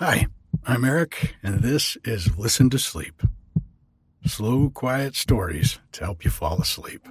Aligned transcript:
Hi, 0.00 0.26
I'm 0.64 0.86
Eric, 0.86 1.36
and 1.42 1.60
this 1.60 1.98
is 2.06 2.38
Listen 2.38 2.70
to 2.70 2.78
Sleep. 2.78 3.22
Slow, 4.24 4.70
quiet 4.70 5.14
stories 5.14 5.78
to 5.92 6.04
help 6.04 6.24
you 6.24 6.30
fall 6.30 6.58
asleep. 6.58 7.06
I 7.06 7.10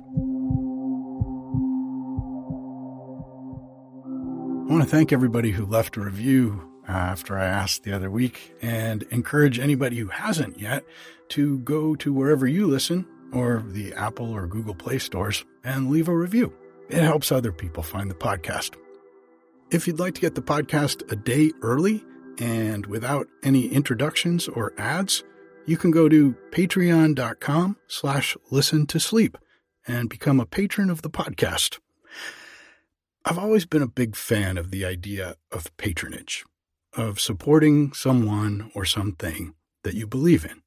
want 4.71 4.81
to 4.81 4.89
thank 4.89 5.13
everybody 5.13 5.51
who 5.51 5.67
left 5.67 5.97
a 5.97 6.01
review 6.01 6.67
uh, 6.89 6.93
after 6.93 7.37
I 7.37 7.45
asked 7.45 7.83
the 7.83 7.93
other 7.93 8.09
week 8.09 8.55
and 8.59 9.03
encourage 9.11 9.59
anybody 9.59 9.97
who 9.99 10.07
hasn't 10.07 10.59
yet 10.59 10.83
to 11.27 11.59
go 11.59 11.93
to 11.97 12.11
wherever 12.11 12.47
you 12.47 12.65
listen 12.65 13.05
or 13.31 13.63
the 13.67 13.93
Apple 13.93 14.31
or 14.31 14.47
Google 14.47 14.73
Play 14.73 14.97
stores 14.97 15.45
and 15.63 15.91
leave 15.91 16.07
a 16.07 16.17
review. 16.17 16.51
It 16.89 17.03
helps 17.03 17.31
other 17.31 17.51
people 17.51 17.83
find 17.83 18.09
the 18.09 18.15
podcast. 18.15 18.77
If 19.69 19.85
you'd 19.85 19.99
like 19.99 20.15
to 20.15 20.21
get 20.21 20.33
the 20.33 20.41
podcast 20.41 21.11
a 21.11 21.15
day 21.15 21.51
early 21.61 22.03
and 22.39 22.85
without 22.85 23.27
any 23.43 23.67
introductions 23.67 24.47
or 24.47 24.73
ads, 24.77 25.23
you 25.65 25.77
can 25.77 25.91
go 25.91 26.09
to 26.09 26.35
patreon.com 26.51 27.77
slash 27.87 28.35
listen 28.49 28.87
to 28.87 28.99
sleep 28.99 29.37
and 29.87 30.09
become 30.09 30.39
a 30.39 30.45
patron 30.45 30.89
of 30.89 31.01
the 31.01 31.09
podcast. 31.09 31.79
I've 33.25 33.37
always 33.37 33.65
been 33.65 33.81
a 33.81 33.87
big 33.87 34.15
fan 34.15 34.57
of 34.57 34.71
the 34.71 34.85
idea 34.85 35.35
of 35.51 35.75
patronage, 35.77 36.45
of 36.95 37.19
supporting 37.19 37.91
someone 37.93 38.71
or 38.73 38.85
something 38.85 39.53
that 39.83 39.93
you 39.93 40.07
believe 40.07 40.45
in. 40.45 40.61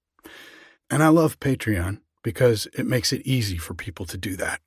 And 0.91 1.02
I 1.02 1.08
love 1.08 1.41
Patreon 1.41 2.00
because 2.22 2.68
it 2.74 2.86
makes 2.86 3.12
it 3.12 3.22
easy 3.24 3.56
for 3.56 3.74
people 3.74 4.06
to 4.06 4.18
do 4.18 4.36
that. 4.36 4.60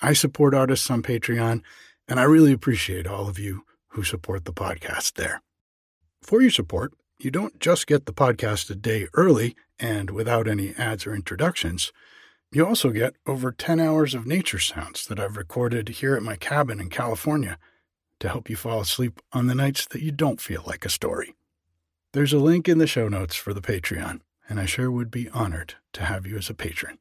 I 0.00 0.12
support 0.12 0.54
artists 0.54 0.90
on 0.90 1.02
Patreon, 1.02 1.62
and 2.08 2.18
I 2.18 2.24
really 2.24 2.52
appreciate 2.52 3.06
all 3.06 3.28
of 3.28 3.38
you 3.38 3.62
who 3.90 4.02
support 4.02 4.44
the 4.44 4.52
podcast 4.52 5.14
there. 5.14 5.40
For 6.22 6.40
your 6.40 6.50
support, 6.50 6.92
you 7.18 7.30
don't 7.30 7.58
just 7.60 7.86
get 7.86 8.06
the 8.06 8.12
podcast 8.12 8.70
a 8.70 8.74
day 8.74 9.08
early 9.14 9.56
and 9.78 10.10
without 10.10 10.48
any 10.48 10.74
ads 10.74 11.06
or 11.06 11.14
introductions. 11.14 11.92
You 12.52 12.66
also 12.66 12.90
get 12.90 13.16
over 13.26 13.50
10 13.50 13.80
hours 13.80 14.14
of 14.14 14.26
nature 14.26 14.58
sounds 14.58 15.06
that 15.06 15.18
I've 15.18 15.36
recorded 15.36 15.88
here 15.88 16.14
at 16.14 16.22
my 16.22 16.36
cabin 16.36 16.80
in 16.80 16.90
California 16.90 17.58
to 18.20 18.28
help 18.28 18.48
you 18.48 18.56
fall 18.56 18.80
asleep 18.80 19.20
on 19.32 19.46
the 19.46 19.54
nights 19.54 19.86
that 19.86 20.02
you 20.02 20.12
don't 20.12 20.40
feel 20.40 20.62
like 20.66 20.84
a 20.84 20.90
story. 20.90 21.34
There's 22.12 22.32
a 22.32 22.38
link 22.38 22.68
in 22.68 22.78
the 22.78 22.86
show 22.86 23.08
notes 23.08 23.34
for 23.34 23.52
the 23.52 23.62
Patreon, 23.62 24.20
and 24.48 24.60
I 24.60 24.66
sure 24.66 24.90
would 24.90 25.10
be 25.10 25.28
honored 25.30 25.74
to 25.94 26.04
have 26.04 26.26
you 26.26 26.36
as 26.36 26.50
a 26.50 26.54
patron. 26.54 26.98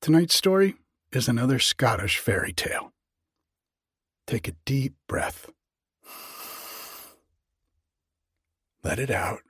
Tonight's 0.00 0.34
story 0.34 0.74
is 1.10 1.26
another 1.26 1.58
Scottish 1.58 2.18
fairy 2.18 2.52
tale. 2.52 2.92
Take 4.26 4.46
a 4.46 4.52
deep 4.64 4.94
breath. 5.08 5.48
Let 8.84 8.98
it 8.98 9.10
out. 9.10 9.40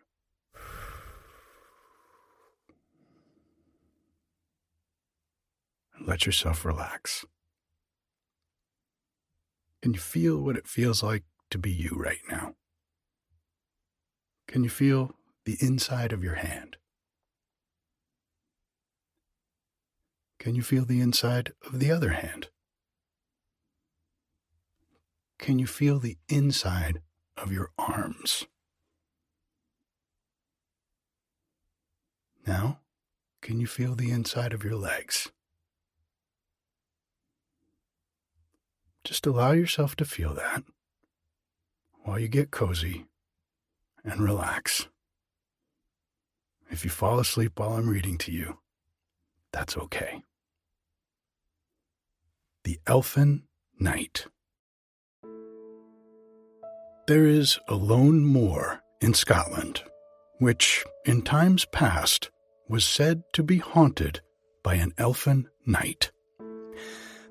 And 5.99 6.07
let 6.07 6.25
yourself 6.25 6.65
relax. 6.65 7.25
Can 9.83 9.93
you 9.93 9.99
feel 9.99 10.41
what 10.41 10.57
it 10.57 10.69
feels 10.69 11.03
like 11.03 11.25
to 11.51 11.59
be 11.59 11.73
you 11.73 11.91
right 11.97 12.21
now? 12.31 12.55
Can 14.47 14.63
you 14.63 14.71
feel 14.71 15.17
the 15.45 15.57
inside 15.61 16.13
of 16.13 16.23
your 16.23 16.37
hand? 16.37 16.77
Can 20.39 20.55
you 20.55 20.63
feel 20.63 20.85
the 20.85 21.01
inside 21.01 21.53
of 21.67 21.81
the 21.81 21.91
other 21.91 22.11
hand? 22.11 22.49
Can 25.41 25.59
you 25.59 25.67
feel 25.67 25.99
the 25.99 26.19
inside 26.29 27.01
of 27.37 27.51
your 27.51 27.73
arms? 27.77 28.47
Now, 32.47 32.81
can 33.41 33.61
you 33.61 33.67
feel 33.67 33.95
the 33.95 34.11
inside 34.11 34.53
of 34.53 34.65
your 34.65 34.77
legs? 34.77 35.31
Just 39.05 39.27
allow 39.27 39.53
yourself 39.53 39.97
to 39.97 40.05
feel 40.05 40.35
that 40.35 40.65
while 42.05 42.19
you 42.19 42.29
get 42.29 42.51
cozy 42.51 43.07
and 44.05 44.21
relax. 44.21 44.89
If 46.71 46.85
you 46.85 46.91
fall 46.91 47.19
asleep 47.19 47.59
while 47.59 47.75
I'm 47.75 47.89
reading 47.89 48.19
to 48.19 48.33
you, 48.33 48.59
that's 49.53 49.77
okay. 49.77 50.23
The 52.65 52.79
Elfin 52.87 53.45
Knight. 53.79 54.27
There 57.07 57.27
is 57.27 57.59
a 57.69 57.75
lone 57.75 58.25
moor 58.25 58.83
in 59.01 59.13
Scotland, 59.13 59.83
which, 60.39 60.85
in 61.05 61.23
times 61.23 61.65
past, 61.67 62.31
was 62.69 62.85
said 62.85 63.23
to 63.33 63.43
be 63.43 63.59
haunted 63.59 64.21
by 64.63 64.75
an 64.75 64.93
elfin 64.99 65.49
knight. 65.67 66.11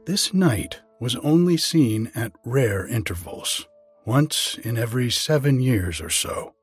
This 0.06 0.34
knight 0.34 0.82
was 1.00 1.16
only 1.18 1.58
seen 1.58 2.12
at 2.16 2.34
rare 2.46 2.86
intervals, 2.86 3.68
once 4.06 4.58
in 4.64 4.78
every 4.78 5.10
seven 5.10 5.60
years 5.60 6.02
or 6.02 6.10
so, 6.10 6.54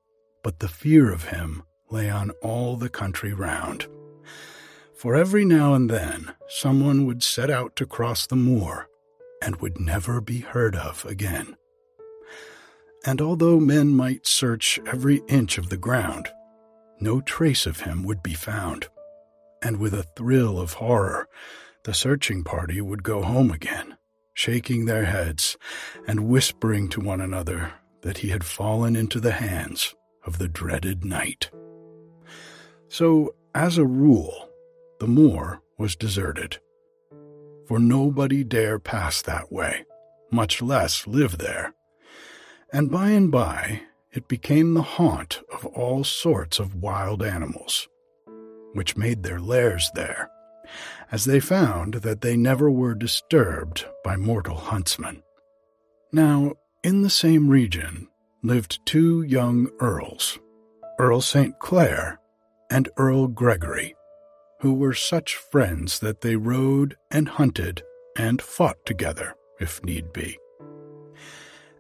but 0.43 0.61
the 0.61 0.69
fear 0.69 1.13
of 1.13 1.29
him 1.29 1.63
lay 1.91 2.09
on 2.09 2.31
all 2.43 2.77
the 2.77 2.89
country 2.89 3.33
round 3.33 3.87
for 5.01 5.17
every 5.17 5.47
now 5.47 5.73
and 5.73 5.89
then 5.89 6.31
someone 6.47 7.07
would 7.07 7.23
set 7.23 7.49
out 7.49 7.75
to 7.75 7.87
cross 7.87 8.27
the 8.27 8.37
moor 8.37 8.87
and 9.41 9.57
would 9.57 9.81
never 9.81 10.21
be 10.21 10.41
heard 10.41 10.77
of 10.77 11.07
again. 11.07 11.57
And 13.05 13.21
although 13.21 13.59
men 13.59 13.89
might 13.89 14.27
search 14.27 14.79
every 14.87 15.23
inch 15.29 15.57
of 15.57 15.71
the 15.71 15.77
ground, 15.77 16.29
no 17.01 17.21
trace 17.21 17.65
of 17.67 17.81
him 17.81 18.03
would 18.05 18.23
be 18.23 18.35
found. 18.35 18.89
And 19.63 19.79
with 19.79 19.95
a 19.95 20.03
thrill 20.03 20.61
of 20.61 20.75
horror, 20.75 21.27
the 21.85 21.95
searching 21.95 22.45
party 22.45 22.81
would 22.81 23.03
go 23.03 23.23
home 23.23 23.51
again, 23.51 23.97
shaking 24.35 24.85
their 24.85 25.07
heads 25.07 25.57
and 26.07 26.29
whispering 26.29 26.89
to 26.91 27.01
one 27.01 27.21
another 27.21 27.73
that 28.03 28.19
he 28.19 28.29
had 28.29 28.45
fallen 28.45 28.97
into 28.97 29.19
the 29.19 29.33
hands 29.33 29.95
of 30.27 30.39
the 30.39 30.49
dreaded 30.49 31.05
knight. 31.05 31.51
So, 32.89 33.35
as 33.55 33.79
a 33.79 33.87
rule, 33.87 34.51
the 34.99 35.07
moor 35.07 35.63
was 35.79 35.97
deserted. 35.97 36.59
For 37.67 37.79
nobody 37.79 38.45
dare 38.45 38.79
pass 38.79 39.23
that 39.23 39.51
way, 39.51 39.85
much 40.31 40.61
less 40.61 41.07
live 41.07 41.39
there. 41.39 41.75
And 42.73 42.91
by 42.91 43.11
and 43.11 43.31
by, 43.31 43.83
it 44.13 44.29
became 44.29 44.75
the 44.75 44.83
haunt 44.83 45.41
of 45.53 45.67
all 45.67 46.05
sorts 46.05 46.59
of 46.59 46.75
wild 46.75 47.23
animals, 47.23 47.89
which 48.73 48.97
made 48.97 49.23
their 49.23 49.41
lairs 49.41 49.91
there, 49.95 50.31
as 51.11 51.25
they 51.25 51.41
found 51.41 51.95
that 51.95 52.21
they 52.21 52.37
never 52.37 52.71
were 52.71 52.95
disturbed 52.95 53.87
by 54.05 54.17
mortal 54.17 54.57
huntsmen. 54.57 55.23
Now, 56.13 56.55
in 56.83 57.03
the 57.03 57.11
same 57.11 57.49
region 57.49 58.09
lived 58.43 58.81
two 58.87 59.23
young 59.23 59.69
earls, 59.81 60.39
Earl 60.99 61.21
St. 61.21 61.59
Clair 61.59 62.21
and 62.71 62.89
Earl 62.97 63.29
Gregory 63.29 63.95
who 64.61 64.75
were 64.75 64.95
such 64.95 65.37
friends 65.37 66.01
that 66.01 66.21
they 66.21 66.37
rode 66.37 66.97
and 67.11 67.29
hunted 67.29 67.83
and 68.17 68.41
fought 68.43 68.85
together, 68.85 69.35
if 69.59 69.83
need 69.83 70.13
be. 70.13 70.39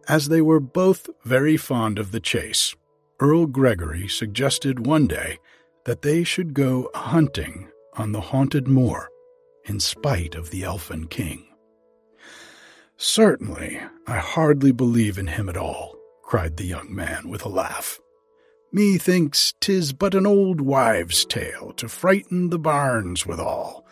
As 0.09 0.29
they 0.29 0.41
were 0.41 0.61
both 0.61 1.09
very 1.25 1.57
fond 1.57 1.99
of 1.99 2.13
the 2.13 2.21
chase, 2.21 2.75
Earl 3.21 3.47
Gregory 3.47 4.09
suggested 4.09 4.87
one 4.87 5.07
day 5.07 5.39
that 5.85 6.03
they 6.03 6.25
should 6.25 6.55
go 6.55 6.91
hunting 6.95 7.69
on 7.95 8.13
the 8.13 8.21
haunted 8.21 8.67
moor, 8.67 9.09
in 9.65 9.79
spite 9.79 10.35
of 10.35 10.51
the 10.51 10.65
elfin 10.65 11.07
king. 11.07 11.47
Certainly, 12.97 13.81
I 14.07 14.19
hardly 14.19 14.73
believe 14.73 15.19
in 15.19 15.27
him 15.27 15.49
at 15.49 15.57
all, 15.57 15.97
cried 16.23 16.57
the 16.57 16.67
young 16.67 16.95
man 16.95 17.29
with 17.29 17.45
a 17.45 17.49
laugh. 17.49 18.01
Methinks 18.73 19.55
'tis 19.61 19.93
but 19.93 20.15
an 20.15 20.27
old 20.27 20.61
wives' 20.61 21.25
tale 21.25 21.73
to 21.77 21.89
frighten 21.89 22.51
the 22.51 22.59
bairns 22.59 23.27
withal, 23.27 23.87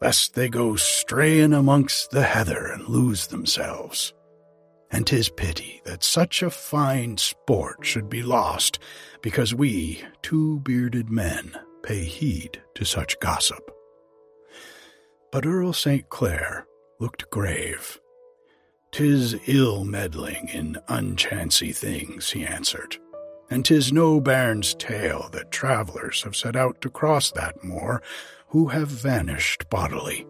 lest 0.00 0.34
they 0.34 0.48
go 0.48 0.76
straying 0.76 1.52
amongst 1.52 2.10
the 2.10 2.22
heather 2.22 2.66
and 2.66 2.88
lose 2.88 3.28
themselves. 3.28 4.12
And 4.90 5.06
'tis 5.06 5.28
pity 5.28 5.80
that 5.84 6.02
such 6.02 6.42
a 6.42 6.50
fine 6.50 7.16
sport 7.16 7.86
should 7.86 8.10
be 8.10 8.22
lost, 8.22 8.78
because 9.22 9.54
we, 9.54 10.02
two 10.22 10.60
bearded 10.60 11.10
men, 11.10 11.54
pay 11.82 12.04
heed 12.04 12.62
to 12.74 12.84
such 12.84 13.20
gossip. 13.20 13.70
But 15.30 15.46
Earl 15.46 15.72
St. 15.72 16.08
Clair 16.08 16.66
looked 16.98 17.30
grave. 17.30 18.00
"'Tis 18.90 19.36
ill 19.46 19.84
meddling 19.84 20.48
in 20.48 20.76
unchancy 20.88 21.72
things,' 21.72 22.32
he 22.32 22.44
answered 22.44 22.98
and 23.50 23.64
'tis 23.64 23.92
no 23.92 24.20
bairn's 24.20 24.74
tale 24.74 25.28
that 25.32 25.50
travellers 25.50 26.22
have 26.22 26.36
set 26.36 26.54
out 26.54 26.80
to 26.80 26.88
cross 26.88 27.32
that 27.32 27.62
moor 27.64 28.00
who 28.48 28.68
have 28.68 28.88
vanished 28.88 29.68
bodily, 29.68 30.26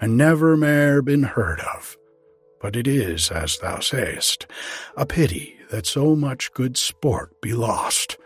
and 0.00 0.16
never 0.16 0.56
mair 0.56 1.00
been 1.00 1.22
heard 1.22 1.60
of. 1.60 1.96
But 2.64 2.76
it 2.76 2.86
is, 2.86 3.30
as 3.30 3.58
thou 3.58 3.80
sayest, 3.80 4.46
a 4.96 5.04
pity 5.04 5.58
that 5.68 5.84
so 5.84 6.16
much 6.16 6.50
good 6.54 6.78
sport 6.78 7.38
be 7.42 7.52
lost, 7.52 8.16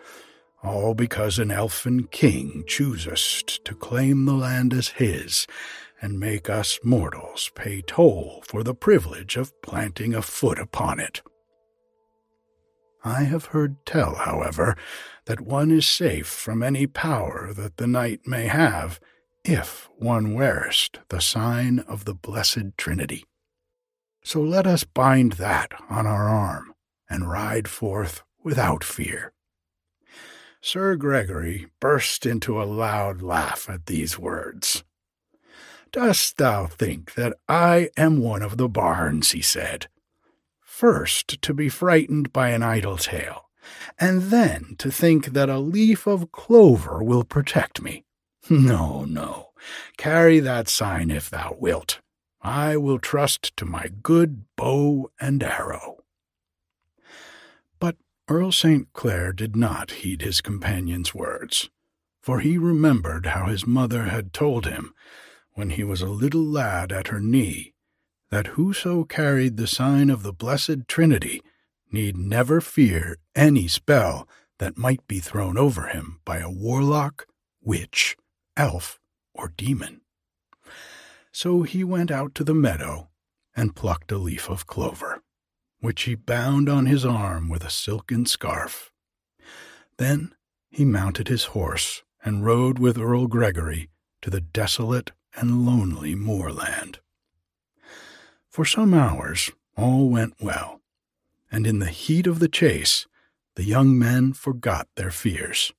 all 0.62 0.94
because 0.94 1.40
an 1.40 1.50
elfin 1.50 2.04
king 2.04 2.62
choosest 2.64 3.64
to 3.64 3.74
claim 3.74 4.26
the 4.26 4.34
land 4.34 4.72
as 4.72 4.90
his 4.90 5.48
and 6.00 6.20
make 6.20 6.48
us 6.48 6.78
mortals 6.84 7.50
pay 7.56 7.82
toll 7.82 8.44
for 8.46 8.62
the 8.62 8.76
privilege 8.76 9.36
of 9.36 9.60
planting 9.60 10.14
a 10.14 10.22
foot 10.22 10.60
upon 10.60 11.00
it. 11.00 11.20
I 13.02 13.24
have 13.24 13.46
heard 13.46 13.84
tell, 13.84 14.14
however, 14.14 14.76
that 15.24 15.40
one 15.40 15.72
is 15.72 15.88
safe 15.88 16.28
from 16.28 16.62
any 16.62 16.86
power 16.86 17.52
that 17.54 17.76
the 17.76 17.88
knight 17.88 18.20
may 18.24 18.46
have 18.46 19.00
if 19.44 19.88
one 19.96 20.32
wearest 20.32 21.00
the 21.08 21.20
sign 21.20 21.80
of 21.80 22.04
the 22.04 22.14
Blessed 22.14 22.76
Trinity. 22.76 23.24
So 24.28 24.42
let 24.42 24.66
us 24.66 24.84
bind 24.84 25.32
that 25.40 25.72
on 25.88 26.06
our 26.06 26.28
arm 26.28 26.74
and 27.08 27.30
ride 27.30 27.66
forth 27.66 28.24
without 28.44 28.84
fear. 28.84 29.32
Sir 30.60 30.96
Gregory 30.96 31.68
burst 31.80 32.26
into 32.26 32.60
a 32.60 32.68
loud 32.68 33.22
laugh 33.22 33.70
at 33.70 33.86
these 33.86 34.18
words. 34.18 34.84
Dost 35.92 36.36
thou 36.36 36.66
think 36.66 37.14
that 37.14 37.38
I 37.48 37.88
am 37.96 38.18
one 38.18 38.42
of 38.42 38.58
the 38.58 38.68
bairns? 38.68 39.30
he 39.30 39.40
said. 39.40 39.88
First, 40.60 41.40
to 41.40 41.54
be 41.54 41.70
frightened 41.70 42.30
by 42.30 42.50
an 42.50 42.62
idle 42.62 42.98
tale, 42.98 43.48
and 43.98 44.24
then 44.24 44.74
to 44.76 44.90
think 44.90 45.28
that 45.28 45.48
a 45.48 45.58
leaf 45.58 46.06
of 46.06 46.32
clover 46.32 47.02
will 47.02 47.24
protect 47.24 47.80
me. 47.80 48.04
No, 48.50 49.06
no, 49.06 49.52
carry 49.96 50.38
that 50.40 50.68
sign 50.68 51.10
if 51.10 51.30
thou 51.30 51.56
wilt. 51.58 52.00
I 52.48 52.78
will 52.78 52.98
trust 52.98 53.54
to 53.58 53.66
my 53.66 53.90
good 54.02 54.46
bow 54.56 55.10
and 55.20 55.42
arrow. 55.42 55.98
But 57.78 57.96
Earl 58.26 58.52
St. 58.52 58.90
Clair 58.94 59.34
did 59.34 59.54
not 59.54 59.90
heed 59.90 60.22
his 60.22 60.40
companion's 60.40 61.14
words, 61.14 61.68
for 62.22 62.40
he 62.40 62.56
remembered 62.56 63.26
how 63.26 63.48
his 63.48 63.66
mother 63.66 64.04
had 64.04 64.32
told 64.32 64.64
him, 64.64 64.94
when 65.52 65.70
he 65.70 65.84
was 65.84 66.00
a 66.00 66.08
little 66.08 66.42
lad 66.42 66.90
at 66.90 67.08
her 67.08 67.20
knee, 67.20 67.74
that 68.30 68.56
whoso 68.56 69.04
carried 69.04 69.58
the 69.58 69.66
sign 69.66 70.08
of 70.08 70.22
the 70.22 70.32
Blessed 70.32 70.88
Trinity 70.88 71.42
need 71.92 72.16
never 72.16 72.62
fear 72.62 73.18
any 73.36 73.68
spell 73.68 74.26
that 74.58 74.78
might 74.78 75.06
be 75.06 75.20
thrown 75.20 75.58
over 75.58 75.88
him 75.88 76.20
by 76.24 76.38
a 76.38 76.50
warlock, 76.50 77.26
witch, 77.60 78.16
elf, 78.56 78.98
or 79.34 79.52
demon. 79.54 80.00
So 81.32 81.62
he 81.62 81.84
went 81.84 82.10
out 82.10 82.34
to 82.36 82.44
the 82.44 82.54
meadow 82.54 83.08
and 83.56 83.76
plucked 83.76 84.12
a 84.12 84.18
leaf 84.18 84.48
of 84.48 84.66
clover, 84.66 85.22
which 85.80 86.02
he 86.02 86.14
bound 86.14 86.68
on 86.68 86.86
his 86.86 87.04
arm 87.04 87.48
with 87.48 87.64
a 87.64 87.70
silken 87.70 88.26
scarf. 88.26 88.92
Then 89.96 90.34
he 90.70 90.84
mounted 90.84 91.28
his 91.28 91.46
horse 91.46 92.02
and 92.24 92.44
rode 92.44 92.78
with 92.78 92.98
Earl 92.98 93.26
Gregory 93.26 93.90
to 94.22 94.30
the 94.30 94.40
desolate 94.40 95.12
and 95.34 95.64
lonely 95.64 96.14
moorland. 96.14 97.00
For 98.48 98.64
some 98.64 98.94
hours 98.94 99.50
all 99.76 100.08
went 100.08 100.34
well, 100.40 100.80
and 101.50 101.66
in 101.66 101.78
the 101.78 101.90
heat 101.90 102.26
of 102.26 102.38
the 102.38 102.48
chase 102.48 103.06
the 103.54 103.64
young 103.64 103.98
men 103.98 104.32
forgot 104.32 104.88
their 104.94 105.10
fears. 105.10 105.72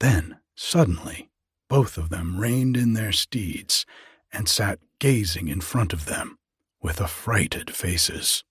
Then, 0.00 0.38
suddenly, 0.54 1.30
both 1.68 1.98
of 1.98 2.08
them 2.08 2.38
reined 2.38 2.76
in 2.76 2.94
their 2.94 3.12
steeds 3.12 3.84
and 4.32 4.48
sat 4.48 4.78
gazing 4.98 5.48
in 5.48 5.60
front 5.60 5.92
of 5.92 6.06
them 6.06 6.38
with 6.80 7.00
affrighted 7.00 7.74
faces. 7.74 8.44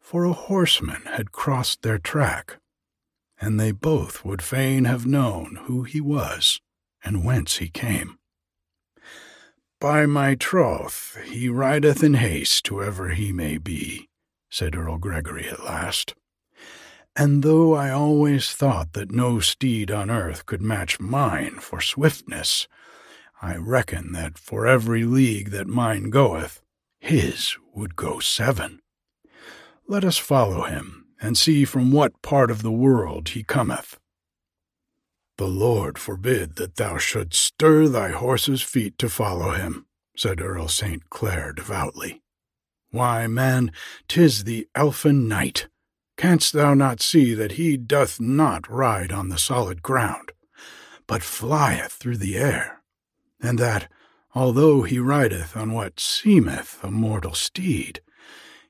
For 0.00 0.24
a 0.24 0.32
horseman 0.32 1.02
had 1.06 1.32
crossed 1.32 1.82
their 1.82 1.98
track, 1.98 2.58
and 3.40 3.58
they 3.58 3.72
both 3.72 4.24
would 4.24 4.42
fain 4.42 4.84
have 4.84 5.06
known 5.06 5.60
who 5.64 5.82
he 5.82 6.00
was 6.00 6.60
and 7.04 7.24
whence 7.24 7.58
he 7.58 7.68
came. 7.68 8.18
By 9.80 10.06
my 10.06 10.34
troth, 10.34 11.18
he 11.24 11.48
rideth 11.48 12.02
in 12.02 12.14
haste, 12.14 12.66
whoever 12.68 13.10
he 13.10 13.32
may 13.32 13.58
be, 13.58 14.08
said 14.48 14.74
Earl 14.74 14.96
Gregory 14.98 15.48
at 15.48 15.64
last. 15.64 16.14
And 17.14 17.42
though 17.42 17.74
I 17.74 17.90
always 17.90 18.52
thought 18.52 18.94
that 18.94 19.10
no 19.10 19.38
steed 19.40 19.90
on 19.90 20.10
earth 20.10 20.46
could 20.46 20.62
match 20.62 20.98
mine 20.98 21.58
for 21.60 21.80
swiftness, 21.80 22.68
I 23.42 23.56
reckon 23.56 24.12
that 24.12 24.38
for 24.38 24.66
every 24.66 25.04
league 25.04 25.50
that 25.50 25.66
mine 25.66 26.10
goeth, 26.10 26.62
his 26.98 27.56
would 27.74 27.94
go 27.96 28.18
seven. 28.18 28.80
Let 29.86 30.04
us 30.04 30.18
follow 30.18 30.62
him, 30.62 31.06
and 31.20 31.36
see 31.36 31.64
from 31.64 31.92
what 31.92 32.22
part 32.22 32.50
of 32.50 32.62
the 32.62 32.72
world 32.72 33.30
he 33.30 33.42
cometh. 33.42 33.98
The 35.38 35.46
Lord 35.46 35.98
forbid 35.98 36.56
that 36.56 36.76
thou 36.76 36.96
shouldst 36.96 37.40
stir 37.42 37.88
thy 37.88 38.10
horse's 38.10 38.62
feet 38.62 38.98
to 38.98 39.08
follow 39.08 39.50
him, 39.50 39.86
said 40.16 40.40
Earl 40.40 40.68
St. 40.68 41.08
Clair 41.10 41.52
devoutly. 41.52 42.22
Why, 42.90 43.26
man, 43.26 43.70
tis 44.08 44.44
the 44.44 44.66
elfin 44.74 45.28
knight. 45.28 45.68
Canst 46.16 46.54
thou 46.54 46.72
not 46.72 47.02
see 47.02 47.34
that 47.34 47.52
he 47.52 47.76
doth 47.76 48.18
not 48.18 48.70
ride 48.70 49.12
on 49.12 49.28
the 49.28 49.38
solid 49.38 49.82
ground, 49.82 50.32
but 51.06 51.22
flieth 51.22 51.92
through 51.92 52.16
the 52.16 52.38
air, 52.38 52.75
and 53.40 53.58
that, 53.58 53.90
although 54.34 54.82
he 54.82 54.98
rideth 54.98 55.56
on 55.56 55.72
what 55.72 56.00
seemeth 56.00 56.82
a 56.82 56.90
mortal 56.90 57.34
steed, 57.34 58.00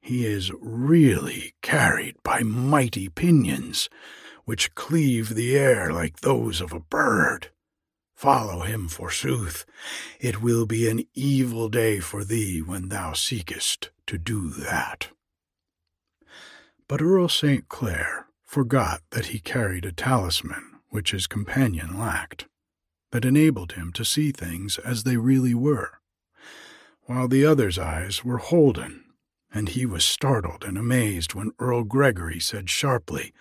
he 0.00 0.24
is 0.24 0.52
really 0.60 1.54
carried 1.62 2.14
by 2.22 2.40
mighty 2.40 3.08
pinions, 3.08 3.88
which 4.44 4.74
cleave 4.74 5.30
the 5.30 5.56
air 5.56 5.92
like 5.92 6.20
those 6.20 6.60
of 6.60 6.72
a 6.72 6.80
bird. 6.80 7.50
Follow 8.14 8.60
him, 8.60 8.88
forsooth. 8.88 9.66
It 10.20 10.40
will 10.40 10.64
be 10.64 10.88
an 10.88 11.04
evil 11.12 11.68
day 11.68 12.00
for 12.00 12.24
thee 12.24 12.62
when 12.62 12.88
thou 12.88 13.12
seekest 13.12 13.90
to 14.06 14.16
do 14.16 14.48
that. 14.48 15.08
But 16.88 17.02
Earl 17.02 17.28
St. 17.28 17.68
Clair 17.68 18.26
forgot 18.44 19.02
that 19.10 19.26
he 19.26 19.40
carried 19.40 19.84
a 19.84 19.92
talisman 19.92 20.64
which 20.88 21.10
his 21.10 21.26
companion 21.26 21.98
lacked, 21.98 22.46
that 23.12 23.24
enabled 23.24 23.72
him 23.72 23.92
to 23.92 24.04
see 24.04 24.32
things 24.32 24.78
as 24.78 25.04
they 25.04 25.16
really 25.16 25.54
were, 25.54 26.00
while 27.02 27.28
the 27.28 27.44
other's 27.44 27.78
eyes 27.78 28.24
were 28.24 28.38
holden, 28.38 29.04
and 29.52 29.70
he 29.70 29.86
was 29.86 30.04
startled 30.04 30.64
and 30.64 30.76
amazed 30.76 31.34
when 31.34 31.52
Earl 31.58 31.84
Gregory 31.84 32.40
said 32.40 32.68
sharply, 32.68 33.32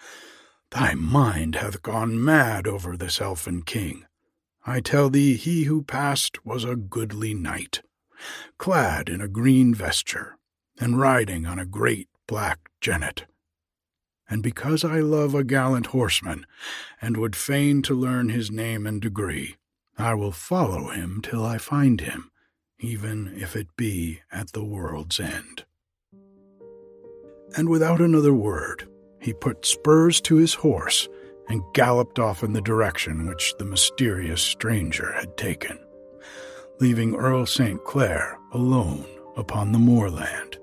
Thy 0.72 0.94
mind 0.94 1.56
hath 1.56 1.82
gone 1.82 2.24
mad 2.24 2.68
over 2.68 2.96
this 2.96 3.22
elfin 3.22 3.64
king. 3.64 4.06
I 4.66 4.80
tell 4.80 5.10
thee, 5.10 5.36
he 5.36 5.64
who 5.64 5.84
passed 5.84 6.46
was 6.46 6.64
a 6.64 6.76
goodly 6.76 7.34
knight, 7.34 7.82
clad 8.58 9.10
in 9.10 9.22
a 9.22 9.28
green 9.28 9.76
vesture, 9.76 10.38
and 10.80 11.00
riding 11.00 11.46
on 11.46 11.60
a 11.60 11.66
great 11.66 12.10
black 12.28 12.70
jennet. 12.82 13.26
And 14.28 14.42
because 14.42 14.84
I 14.84 15.02
love 15.02 15.36
a 15.36 15.44
gallant 15.44 15.88
horseman, 15.88 16.46
and 17.00 17.18
would 17.18 17.36
fain 17.36 17.84
to 17.84 17.94
learn 17.94 18.30
his 18.30 18.50
name 18.50 18.88
and 18.88 19.00
degree, 19.00 19.56
I 19.98 20.14
will 20.14 20.32
follow 20.32 20.90
him 20.90 21.22
till 21.24 21.46
I 21.46 21.58
find 21.58 22.02
him, 22.02 22.32
even 22.80 23.34
if 23.38 23.56
it 23.56 23.78
be 23.78 24.20
at 24.32 24.52
the 24.52 24.64
world's 24.64 25.20
end. 25.20 25.64
And 27.56 27.70
without 27.70 28.02
another 28.02 28.34
word, 28.34 28.90
he 29.22 29.34
put 29.34 29.66
spurs 29.66 30.20
to 30.22 30.36
his 30.36 30.56
horse 30.56 31.08
and 31.48 31.64
galloped 31.74 32.20
off 32.20 32.44
in 32.44 32.54
the 32.54 32.62
direction 32.62 33.26
which 33.26 33.54
the 33.58 33.66
mysterious 33.66 34.42
stranger 34.42 35.14
had 35.14 35.38
taken, 35.38 35.80
leaving 36.82 37.16
Earl 37.16 37.46
St. 37.46 37.82
Clair 37.86 38.38
alone 38.52 39.06
upon 39.38 39.72
the 39.72 39.80
moorland, 39.80 40.58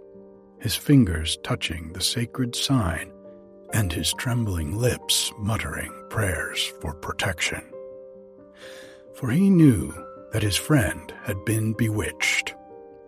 his 0.61 0.77
fingers 0.77 1.39
touching 1.43 1.93
the 1.93 2.03
sacred 2.03 2.55
sign 2.55 3.11
and 3.73 3.93
his 3.93 4.13
trembling 4.15 4.77
lips 4.77 5.33
muttering 5.39 5.93
prayers 6.11 6.73
for 6.83 6.93
protection. 6.95 7.63
For 9.15 9.31
he 9.31 9.51
knew 9.51 9.93
that 10.33 10.43
his 10.43 10.57
friend 10.57 11.13
had 11.23 11.45
been 11.45 11.75
bewitched, 11.75 12.55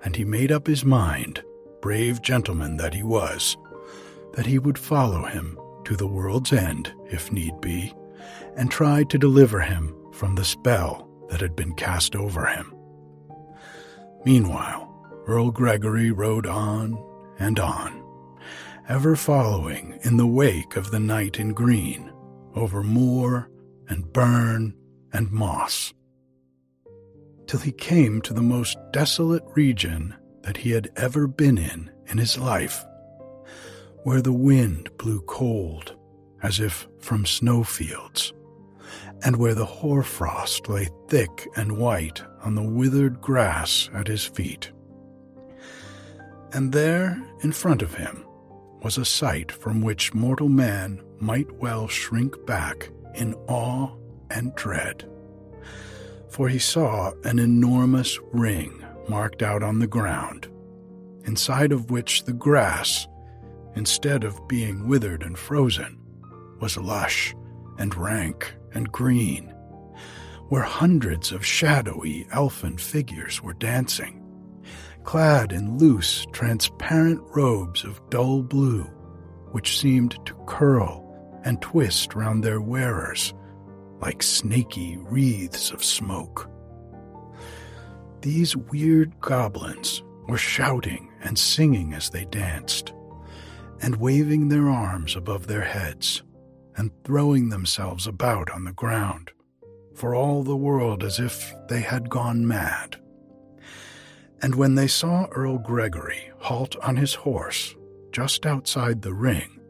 and 0.03 0.15
he 0.15 0.25
made 0.25 0.53
up 0.53 0.67
his 0.67 0.85
mind, 0.85 1.43
brave 1.81 2.23
gentleman 2.23 2.77
that 2.77 2.95
he 2.95 3.03
was, 3.03 3.57
that 4.35 4.47
he 4.47 4.59
would 4.59 4.79
follow 4.79 5.25
him 5.25 5.59
to 5.85 5.97
the 5.97 6.07
world's 6.07 6.53
end, 6.53 6.93
if 7.11 7.33
need 7.33 7.61
be, 7.61 7.93
and 8.57 8.71
try 8.71 9.05
to 9.05 9.19
deliver 9.19 9.61
him 9.61 9.95
from 10.13 10.35
the 10.35 10.45
spell 10.45 11.09
that 11.29 11.41
had 11.41 11.57
been 11.57 11.75
cast 11.75 12.15
over 12.15 12.47
him. 12.47 12.75
Meanwhile, 14.25 14.91
Earl 15.27 15.51
Gregory 15.51 16.11
rode 16.11 16.47
on 16.47 17.03
and 17.39 17.59
on, 17.59 18.03
ever 18.89 19.17
following 19.17 19.99
in 20.03 20.17
the 20.17 20.27
wake 20.27 20.77
of 20.77 20.91
the 20.91 21.01
knight 21.01 21.39
in 21.39 21.53
green, 21.53 22.13
over 22.55 22.83
moor 22.83 23.51
and 23.89 24.13
burn 24.13 24.75
and 25.15 25.31
moss, 25.33 25.95
till 27.47 27.61
he 27.61 27.73
came 27.73 28.21
to 28.21 28.35
the 28.35 28.43
most 28.43 28.77
desolate 28.93 29.45
region 29.55 30.15
that 30.43 30.59
he 30.59 30.73
had 30.73 30.91
ever 30.97 31.27
been 31.27 31.57
in 31.57 31.91
in 32.09 32.19
his 32.19 32.37
life 32.37 32.85
where 34.05 34.21
the 34.21 34.33
wind 34.33 34.91
blew 34.99 35.21
cold, 35.23 35.97
as 36.43 36.61
if 36.61 36.87
from 37.01 37.25
snowfields, 37.25 38.35
and 39.25 39.37
where 39.37 39.55
the 39.55 39.65
hoarfrost 39.65 40.69
lay 40.69 40.87
thick 41.09 41.49
and 41.57 41.79
white 41.79 42.23
on 42.43 42.55
the 42.55 42.63
withered 42.63 43.21
grass 43.23 43.89
at 43.95 44.07
his 44.07 44.25
feet. 44.25 44.71
And 46.53 46.71
there, 46.71 47.21
in 47.43 47.51
front 47.51 47.81
of 47.81 47.95
him, 47.95 48.27
was 48.83 48.99
a 48.99 49.07
sight 49.07 49.51
from 49.51 49.81
which 49.81 50.13
mortal 50.13 50.51
man 50.51 51.03
might 51.19 51.51
well 51.53 51.89
shrink 51.89 52.45
back 52.45 52.91
in 53.15 53.33
awe 53.49 53.97
and 54.35 54.55
dread. 54.55 55.09
For 56.29 56.49
he 56.49 56.59
saw 56.59 57.13
an 57.23 57.39
enormous 57.39 58.19
ring 58.33 58.85
marked 59.09 59.43
out 59.43 59.63
on 59.63 59.79
the 59.79 59.87
ground, 59.87 60.49
inside 61.25 61.73
of 61.73 61.91
which 61.91 62.25
the 62.25 62.33
grass, 62.33 63.07
instead 63.77 64.25
of 64.25 64.47
being 64.49 64.89
withered 64.89 65.23
and 65.23 65.39
frozen, 65.39 65.99
was 66.61 66.77
lush 66.77 67.35
and 67.79 67.95
rank 67.95 68.55
and 68.73 68.91
green, 68.91 69.47
where 70.49 70.63
hundreds 70.63 71.33
of 71.33 71.47
shadowy 71.47 72.27
elfin 72.33 72.77
figures 72.77 73.43
were 73.43 73.55
dancing, 73.55 74.21
clad 75.05 75.53
in 75.53 75.79
loose, 75.79 76.27
transparent 76.33 77.21
robes 77.35 77.85
of 77.85 78.01
dull 78.11 78.43
blue, 78.43 78.85
which 79.53 79.79
seemed 79.79 80.19
to 80.27 80.35
curl 80.47 81.03
and 81.45 81.61
twist 81.61 82.15
round 82.15 82.43
their 82.43 82.61
wearers 82.61 83.35
like 84.05 84.23
snaky 84.23 84.99
wreaths 84.99 85.71
of 85.71 85.83
smoke. 85.83 86.51
These 88.21 88.55
weird 88.55 89.19
goblins 89.19 90.03
were 90.29 90.37
shouting 90.37 91.11
and 91.23 91.39
singing 91.39 91.95
as 91.95 92.11
they 92.11 92.27
danced, 92.27 92.93
and 93.81 93.97
waving 93.97 94.51
their 94.51 94.69
arms 94.69 95.17
above 95.17 95.47
their 95.47 95.63
heads, 95.63 96.23
and 96.77 96.91
throwing 97.03 97.49
themselves 97.49 98.07
about 98.07 98.51
on 98.51 98.65
the 98.65 98.75
ground, 98.75 99.31
for 99.95 100.15
all 100.15 100.43
the 100.43 100.55
world 100.55 101.03
as 101.03 101.19
if 101.19 101.55
they 101.71 101.81
had 101.81 102.11
gone 102.11 102.47
mad. 102.47 103.01
And 104.43 104.55
when 104.55 104.75
they 104.75 104.87
saw 104.87 105.29
Earl 105.29 105.57
Gregory 105.57 106.31
halt 106.41 106.77
on 106.83 106.97
his 106.97 107.15
horse 107.15 107.75
just 108.13 108.45
outside 108.45 109.01
the 109.01 109.15
ring, 109.15 109.61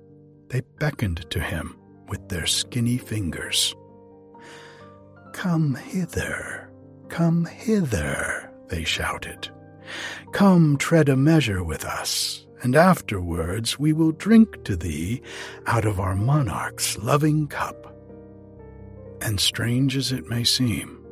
they 0.48 0.62
beckoned 0.80 1.24
to 1.30 1.38
him 1.38 1.76
with 2.08 2.28
their 2.28 2.46
skinny 2.46 2.98
fingers. 2.98 3.76
Come 5.34 5.74
hither, 5.74 6.70
come 7.08 7.44
hither, 7.44 8.50
they 8.68 8.84
shouted. 8.84 9.50
Come 10.32 10.78
tread 10.78 11.08
a 11.10 11.16
measure 11.16 11.62
with 11.62 11.84
us, 11.84 12.46
and 12.62 12.74
afterwards 12.74 13.78
we 13.78 13.92
will 13.92 14.12
drink 14.12 14.64
to 14.64 14.76
thee 14.76 15.20
out 15.66 15.84
of 15.84 16.00
our 16.00 16.14
monarch's 16.14 16.96
loving 16.98 17.48
cup. 17.48 17.94
And 19.20 19.38
strange 19.38 19.96
as 19.96 20.12
it 20.12 20.28
may 20.28 20.44
seem, 20.44 21.04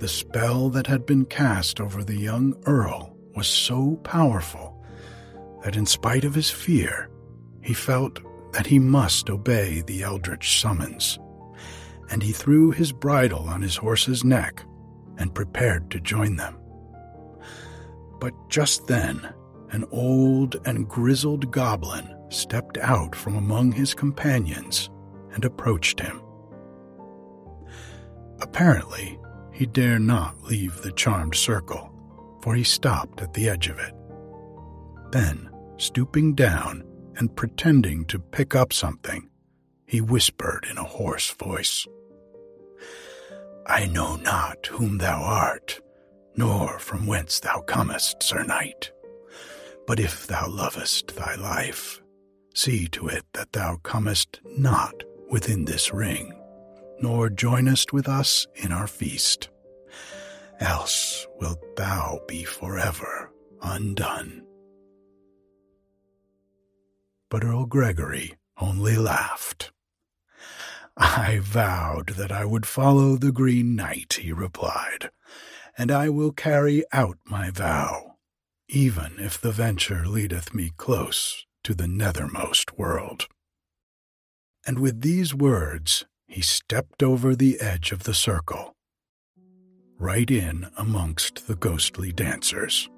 the 0.00 0.08
spell 0.08 0.70
that 0.70 0.86
had 0.86 1.04
been 1.04 1.26
cast 1.26 1.80
over 1.80 2.02
the 2.02 2.16
young 2.16 2.54
earl 2.66 3.14
was 3.34 3.48
so 3.48 3.96
powerful 4.04 4.82
that 5.62 5.76
in 5.76 5.84
spite 5.84 6.24
of 6.24 6.34
his 6.34 6.50
fear, 6.50 7.10
he 7.60 7.74
felt 7.74 8.20
that 8.52 8.68
he 8.68 8.78
must 8.78 9.28
obey 9.28 9.82
the 9.82 10.02
eldritch 10.02 10.60
summons, 10.60 11.18
and 12.14 12.22
he 12.22 12.30
threw 12.30 12.70
his 12.70 12.92
bridle 12.92 13.48
on 13.48 13.60
his 13.60 13.74
horse's 13.74 14.22
neck 14.22 14.64
and 15.18 15.34
prepared 15.34 15.90
to 15.90 15.98
join 15.98 16.36
them. 16.36 16.56
But 18.20 18.32
just 18.48 18.86
then, 18.86 19.34
an 19.70 19.84
old 19.90 20.54
and 20.64 20.88
grizzled 20.88 21.50
goblin 21.50 22.08
stepped 22.28 22.78
out 22.78 23.16
from 23.16 23.34
among 23.34 23.72
his 23.72 23.94
companions 23.94 24.90
and 25.32 25.44
approached 25.44 25.98
him. 25.98 26.22
Apparently, 28.40 29.18
he 29.52 29.66
dare 29.66 29.98
not 29.98 30.40
leave 30.44 30.82
the 30.82 30.92
charmed 30.92 31.34
circle, 31.34 31.90
for 32.42 32.54
he 32.54 32.62
stopped 32.62 33.22
at 33.22 33.34
the 33.34 33.48
edge 33.48 33.66
of 33.66 33.80
it. 33.80 33.92
Then, 35.10 35.50
stooping 35.78 36.36
down 36.36 36.84
and 37.16 37.34
pretending 37.34 38.04
to 38.04 38.20
pick 38.20 38.54
up 38.54 38.72
something, 38.72 39.28
he 39.84 40.00
whispered 40.00 40.64
in 40.70 40.78
a 40.78 40.84
hoarse 40.84 41.32
voice, 41.32 41.88
I 43.66 43.86
know 43.86 44.16
not 44.16 44.66
whom 44.66 44.98
thou 44.98 45.22
art, 45.22 45.80
nor 46.36 46.78
from 46.78 47.06
whence 47.06 47.40
thou 47.40 47.60
comest, 47.60 48.22
Sir 48.22 48.42
Knight. 48.44 48.92
But 49.86 49.98
if 49.98 50.26
thou 50.26 50.48
lovest 50.48 51.16
thy 51.16 51.34
life, 51.36 52.00
see 52.54 52.88
to 52.88 53.08
it 53.08 53.24
that 53.32 53.52
thou 53.52 53.76
comest 53.82 54.40
not 54.44 54.94
within 55.30 55.64
this 55.64 55.92
ring, 55.92 56.32
nor 57.00 57.30
joinest 57.30 57.92
with 57.92 58.08
us 58.08 58.46
in 58.54 58.70
our 58.70 58.86
feast. 58.86 59.48
Else 60.60 61.26
wilt 61.40 61.76
thou 61.76 62.20
be 62.28 62.44
forever 62.44 63.30
undone. 63.62 64.44
But 67.30 67.44
Earl 67.44 67.66
Gregory 67.66 68.34
only 68.60 68.96
laughed. 68.96 69.72
I 70.96 71.40
vowed 71.42 72.10
that 72.10 72.30
I 72.30 72.44
would 72.44 72.66
follow 72.66 73.16
the 73.16 73.32
Green 73.32 73.74
Knight, 73.74 74.18
he 74.20 74.32
replied, 74.32 75.10
and 75.76 75.90
I 75.90 76.08
will 76.08 76.30
carry 76.30 76.84
out 76.92 77.18
my 77.24 77.50
vow, 77.50 78.16
even 78.68 79.14
if 79.18 79.40
the 79.40 79.50
venture 79.50 80.06
leadeth 80.06 80.54
me 80.54 80.70
close 80.76 81.46
to 81.64 81.74
the 81.74 81.88
nethermost 81.88 82.78
world. 82.78 83.26
And 84.66 84.78
with 84.78 85.00
these 85.00 85.34
words, 85.34 86.04
he 86.26 86.42
stepped 86.42 87.02
over 87.02 87.34
the 87.34 87.60
edge 87.60 87.90
of 87.90 88.04
the 88.04 88.14
circle, 88.14 88.76
right 89.98 90.30
in 90.30 90.68
amongst 90.76 91.48
the 91.48 91.56
ghostly 91.56 92.12
dancers. 92.12 92.88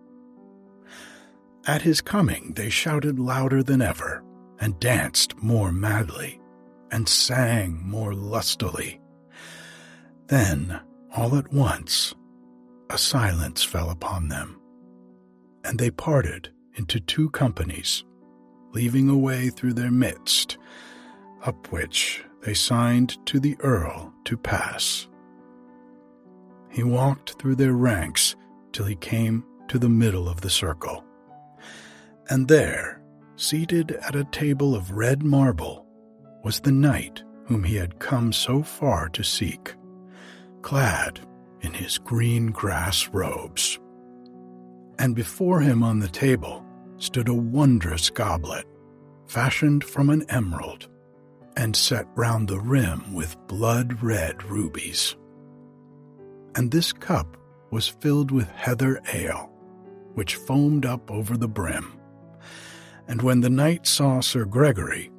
At 1.66 1.82
his 1.82 2.00
coming, 2.00 2.52
they 2.54 2.70
shouted 2.70 3.18
louder 3.18 3.62
than 3.62 3.80
ever 3.80 4.22
and 4.60 4.78
danced 4.78 5.36
more 5.42 5.72
madly 5.72 6.40
and 6.90 7.08
sang 7.08 7.80
more 7.82 8.14
lustily. 8.14 9.00
Then, 10.28 10.80
all 11.14 11.36
at 11.36 11.52
once, 11.52 12.14
a 12.90 12.98
silence 12.98 13.62
fell 13.62 13.90
upon 13.90 14.28
them, 14.28 14.60
and 15.64 15.78
they 15.78 15.90
parted 15.90 16.50
into 16.74 17.00
two 17.00 17.30
companies, 17.30 18.04
leaving 18.72 19.08
a 19.08 19.16
way 19.16 19.48
through 19.48 19.72
their 19.72 19.90
midst, 19.90 20.58
up 21.44 21.72
which 21.72 22.24
they 22.42 22.54
signed 22.54 23.24
to 23.26 23.40
the 23.40 23.56
Earl 23.60 24.12
to 24.24 24.36
pass. 24.36 25.08
He 26.70 26.82
walked 26.82 27.38
through 27.38 27.56
their 27.56 27.72
ranks 27.72 28.36
till 28.72 28.84
he 28.84 28.96
came 28.96 29.44
to 29.68 29.78
the 29.78 29.88
middle 29.88 30.28
of 30.28 30.42
the 30.42 30.50
circle, 30.50 31.04
and 32.28 32.46
there, 32.46 33.02
seated 33.36 33.92
at 33.92 34.16
a 34.16 34.24
table 34.24 34.74
of 34.74 34.92
red 34.92 35.22
marble, 35.22 35.85
was 36.46 36.60
the 36.60 36.70
knight 36.70 37.24
whom 37.46 37.64
he 37.64 37.74
had 37.74 37.98
come 37.98 38.32
so 38.32 38.62
far 38.62 39.08
to 39.08 39.24
seek, 39.24 39.74
clad 40.62 41.18
in 41.62 41.74
his 41.74 41.98
green 41.98 42.52
grass 42.52 43.08
robes. 43.08 43.80
And 44.96 45.16
before 45.16 45.58
him 45.58 45.82
on 45.82 45.98
the 45.98 46.06
table 46.06 46.64
stood 46.98 47.28
a 47.28 47.34
wondrous 47.34 48.10
goblet, 48.10 48.64
fashioned 49.26 49.82
from 49.82 50.08
an 50.08 50.24
emerald, 50.30 50.88
and 51.56 51.74
set 51.74 52.06
round 52.14 52.46
the 52.46 52.60
rim 52.60 53.12
with 53.12 53.36
blood 53.48 54.00
red 54.00 54.44
rubies. 54.44 55.16
And 56.54 56.70
this 56.70 56.92
cup 56.92 57.36
was 57.72 57.88
filled 57.88 58.30
with 58.30 58.48
heather 58.50 59.00
ale, 59.12 59.50
which 60.14 60.36
foamed 60.36 60.86
up 60.86 61.10
over 61.10 61.36
the 61.36 61.48
brim. 61.48 61.98
And 63.08 63.20
when 63.20 63.40
the 63.40 63.50
knight 63.50 63.84
saw 63.84 64.20
Sir 64.20 64.44
Gregory, 64.44 65.10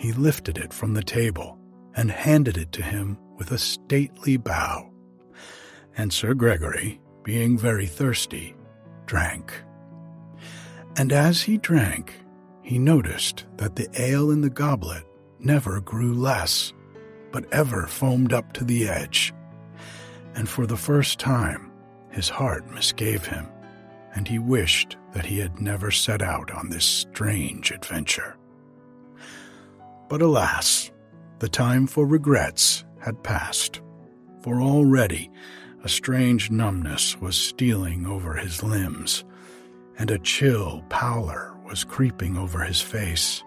he 0.00 0.12
lifted 0.12 0.56
it 0.56 0.72
from 0.72 0.94
the 0.94 1.02
table 1.02 1.58
and 1.94 2.10
handed 2.10 2.56
it 2.56 2.72
to 2.72 2.82
him 2.82 3.18
with 3.36 3.52
a 3.52 3.58
stately 3.58 4.38
bow. 4.38 4.90
And 5.94 6.10
Sir 6.10 6.32
Gregory, 6.32 6.98
being 7.22 7.58
very 7.58 7.84
thirsty, 7.84 8.56
drank. 9.04 9.52
And 10.96 11.12
as 11.12 11.42
he 11.42 11.58
drank, 11.58 12.14
he 12.62 12.78
noticed 12.78 13.44
that 13.58 13.76
the 13.76 13.88
ale 14.00 14.30
in 14.30 14.40
the 14.40 14.48
goblet 14.48 15.04
never 15.38 15.82
grew 15.82 16.14
less, 16.14 16.72
but 17.30 17.44
ever 17.52 17.86
foamed 17.86 18.32
up 18.32 18.54
to 18.54 18.64
the 18.64 18.88
edge. 18.88 19.34
And 20.34 20.48
for 20.48 20.66
the 20.66 20.78
first 20.78 21.18
time, 21.18 21.72
his 22.10 22.30
heart 22.30 22.66
misgave 22.70 23.26
him, 23.26 23.46
and 24.14 24.26
he 24.26 24.38
wished 24.38 24.96
that 25.12 25.26
he 25.26 25.40
had 25.40 25.60
never 25.60 25.90
set 25.90 26.22
out 26.22 26.50
on 26.50 26.70
this 26.70 26.86
strange 26.86 27.70
adventure. 27.70 28.38
But 30.10 30.22
alas, 30.22 30.90
the 31.38 31.48
time 31.48 31.86
for 31.86 32.04
regrets 32.04 32.84
had 32.98 33.22
passed, 33.22 33.80
for 34.42 34.60
already 34.60 35.30
a 35.84 35.88
strange 35.88 36.50
numbness 36.50 37.16
was 37.20 37.36
stealing 37.36 38.06
over 38.06 38.34
his 38.34 38.64
limbs, 38.64 39.24
and 39.98 40.10
a 40.10 40.18
chill 40.18 40.84
pallor 40.88 41.54
was 41.64 41.84
creeping 41.84 42.36
over 42.36 42.58
his 42.64 42.80
face, 42.80 43.44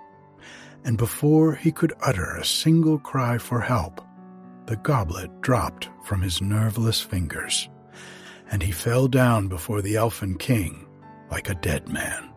and 0.86 0.98
before 0.98 1.54
he 1.54 1.70
could 1.70 1.92
utter 2.02 2.38
a 2.38 2.46
single 2.46 2.98
cry 2.98 3.38
for 3.38 3.60
help, 3.60 4.00
the 4.66 4.78
goblet 4.78 5.42
dropped 5.42 5.90
from 6.06 6.22
his 6.22 6.42
nerveless 6.42 7.02
fingers, 7.02 7.68
and 8.50 8.64
he 8.64 8.72
fell 8.72 9.10
down 9.10 9.50
before 9.50 9.82
the 9.82 9.98
elfin 9.98 10.38
king 10.38 10.88
like 11.30 11.50
a 11.50 11.56
dead 11.56 11.90
man. 11.90 12.30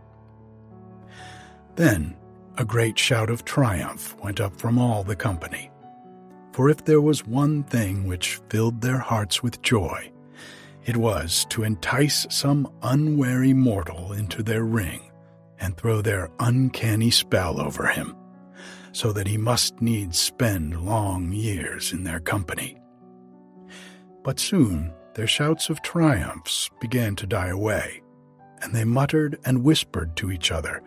Then 1.77 2.17
a 2.59 2.65
great 2.65 2.99
shout 2.99 3.29
of 3.29 3.45
triumph 3.45 4.17
went 4.23 4.41
up 4.41 4.57
from 4.57 4.79
all 4.79 5.05
the 5.05 5.17
company. 5.17 5.71
For 6.53 6.71
if 6.71 6.85
there 6.85 7.03
was 7.03 7.27
one 7.27 7.65
thing 7.65 8.07
which 8.07 8.41
filled 8.49 8.81
their 8.81 8.99
hearts 8.99 9.43
with 9.43 9.61
joy, 9.61 10.11
it 10.87 10.97
was 10.97 11.45
to 11.51 11.65
entice 11.65 12.27
some 12.31 12.71
unwary 12.83 13.53
mortal 13.53 14.13
into 14.13 14.43
their 14.43 14.65
ring 14.65 15.11
and 15.59 15.77
throw 15.77 16.01
their 16.01 16.31
uncanny 16.41 17.11
spell 17.11 17.61
over 17.61 17.89
him, 17.89 18.17
so 18.93 19.13
that 19.13 19.27
he 19.27 19.37
must 19.37 19.83
needs 19.83 20.19
spend 20.19 20.83
long 20.83 21.33
years 21.33 21.93
in 21.93 22.05
their 22.05 22.21
company. 22.21 22.79
But 24.23 24.41
soon 24.41 24.93
their 25.15 25.27
shouts 25.27 25.69
of 25.69 25.83
triumphs 25.83 26.71
began 26.81 27.17
to 27.17 27.27
die 27.27 27.49
away, 27.49 28.03
and 28.63 28.75
they 28.75 28.85
muttered 28.85 29.39
and 29.45 29.63
whispered 29.63 30.17
to 30.17 30.31
each 30.31 30.51
other 30.51 30.83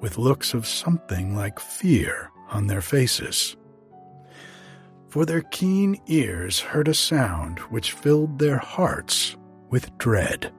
with 0.00 0.18
looks 0.18 0.54
of 0.54 0.66
something 0.66 1.34
like 1.34 1.58
fear 1.58 2.30
on 2.50 2.66
their 2.66 2.82
faces. 2.82 3.56
For 5.08 5.24
their 5.24 5.42
keen 5.42 6.00
ears 6.06 6.60
heard 6.60 6.88
a 6.88 6.94
sound 6.94 7.60
which 7.70 7.92
filled 7.92 8.38
their 8.38 8.58
hearts 8.58 9.36
with 9.70 9.96
dread. 9.98 10.52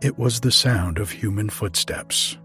It 0.00 0.18
was 0.18 0.40
the 0.40 0.50
sound 0.50 0.98
of 0.98 1.10
human 1.10 1.48
footsteps, 1.48 2.36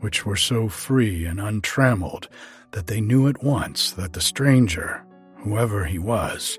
which 0.00 0.24
were 0.24 0.36
so 0.36 0.68
free 0.68 1.26
and 1.26 1.38
untrammeled 1.38 2.28
that 2.70 2.86
they 2.86 3.00
knew 3.00 3.28
at 3.28 3.42
once 3.42 3.92
that 3.92 4.14
the 4.14 4.20
stranger, 4.20 5.04
whoever 5.36 5.84
he 5.84 5.98
was, 5.98 6.58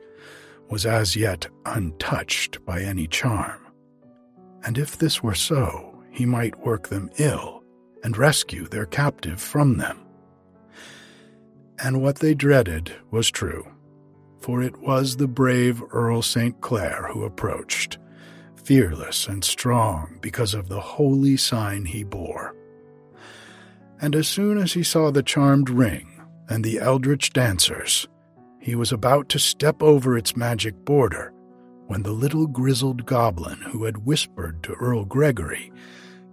was 0.69 0.85
as 0.85 1.15
yet 1.15 1.47
untouched 1.65 2.63
by 2.65 2.81
any 2.81 3.07
charm. 3.07 3.59
And 4.63 4.77
if 4.77 4.97
this 4.97 5.23
were 5.23 5.35
so, 5.35 6.03
he 6.11 6.25
might 6.25 6.63
work 6.65 6.87
them 6.89 7.09
ill 7.17 7.62
and 8.03 8.17
rescue 8.17 8.67
their 8.67 8.85
captive 8.85 9.41
from 9.41 9.77
them. 9.77 9.99
And 11.79 12.01
what 12.01 12.19
they 12.19 12.33
dreaded 12.33 12.93
was 13.11 13.31
true, 13.31 13.67
for 14.39 14.61
it 14.61 14.77
was 14.79 15.17
the 15.17 15.27
brave 15.27 15.81
Earl 15.91 16.21
St. 16.21 16.59
Clair 16.61 17.09
who 17.11 17.23
approached, 17.23 17.97
fearless 18.63 19.27
and 19.27 19.43
strong 19.43 20.19
because 20.21 20.53
of 20.53 20.69
the 20.69 20.79
holy 20.79 21.37
sign 21.37 21.85
he 21.85 22.03
bore. 22.03 22.55
And 24.01 24.15
as 24.15 24.27
soon 24.27 24.57
as 24.57 24.73
he 24.73 24.83
saw 24.83 25.11
the 25.11 25.23
charmed 25.23 25.69
ring 25.69 26.21
and 26.49 26.63
the 26.63 26.79
eldritch 26.79 27.31
dancers, 27.31 28.07
he 28.59 28.75
was 28.75 28.91
about 28.91 29.29
to 29.29 29.39
step 29.39 29.81
over 29.81 30.17
its 30.17 30.37
magic 30.37 30.85
border 30.85 31.33
when 31.87 32.03
the 32.03 32.11
little 32.11 32.47
grizzled 32.47 33.05
goblin 33.05 33.59
who 33.61 33.83
had 33.83 34.05
whispered 34.05 34.63
to 34.63 34.73
Earl 34.73 35.05
Gregory 35.05 35.71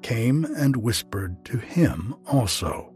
came 0.03 0.45
and 0.45 0.77
whispered 0.77 1.45
to 1.45 1.59
him 1.59 2.15
also. 2.27 2.95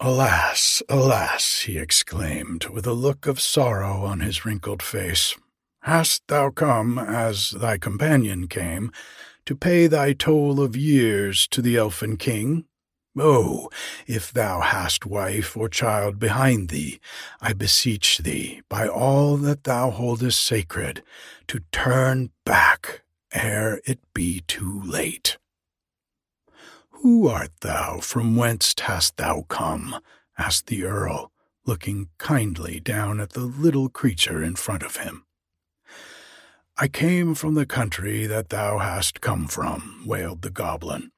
Alas, 0.00 0.82
alas, 0.88 1.60
he 1.60 1.78
exclaimed, 1.78 2.64
with 2.66 2.86
a 2.86 2.92
look 2.92 3.26
of 3.26 3.40
sorrow 3.40 4.04
on 4.04 4.18
his 4.18 4.44
wrinkled 4.44 4.82
face. 4.82 5.36
Hast 5.82 6.22
thou 6.26 6.50
come, 6.50 6.98
as 6.98 7.50
thy 7.50 7.78
companion 7.78 8.48
came, 8.48 8.90
to 9.46 9.54
pay 9.54 9.86
thy 9.86 10.12
toll 10.12 10.60
of 10.60 10.76
years 10.76 11.46
to 11.48 11.62
the 11.62 11.76
elfin 11.76 12.16
king? 12.16 12.64
Oh, 13.18 13.68
if 14.06 14.32
thou 14.32 14.60
hast 14.60 15.04
wife 15.04 15.56
or 15.56 15.68
child 15.68 16.18
behind 16.18 16.70
thee, 16.70 16.98
I 17.40 17.52
beseech 17.52 18.18
thee, 18.18 18.62
by 18.68 18.88
all 18.88 19.36
that 19.36 19.64
thou 19.64 19.90
holdest 19.90 20.44
sacred, 20.44 21.02
to 21.48 21.60
turn 21.70 22.30
back 22.44 23.01
ere 23.32 23.80
it 23.84 24.00
be 24.14 24.40
too 24.46 24.82
late. 24.82 25.38
Who 26.90 27.28
art 27.28 27.52
thou? 27.60 28.00
From 28.00 28.36
whence 28.36 28.74
hast 28.78 29.16
thou 29.16 29.42
come? 29.48 29.98
asked 30.38 30.66
the 30.66 30.84
Earl, 30.84 31.32
looking 31.66 32.08
kindly 32.18 32.80
down 32.80 33.20
at 33.20 33.30
the 33.30 33.40
little 33.40 33.88
creature 33.88 34.42
in 34.42 34.56
front 34.56 34.82
of 34.82 34.96
him. 34.96 35.24
I 36.76 36.88
came 36.88 37.34
from 37.34 37.54
the 37.54 37.66
country 37.66 38.26
that 38.26 38.48
thou 38.48 38.78
hast 38.78 39.20
come 39.20 39.46
from, 39.46 40.04
wailed 40.06 40.42
the 40.42 40.50
goblin, 40.50 41.10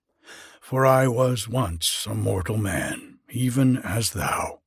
for 0.61 0.85
I 0.85 1.07
was 1.07 1.49
once 1.49 2.07
a 2.09 2.15
mortal 2.15 2.57
man, 2.57 3.19
even 3.31 3.77
as 3.79 4.11
thou. 4.11 4.61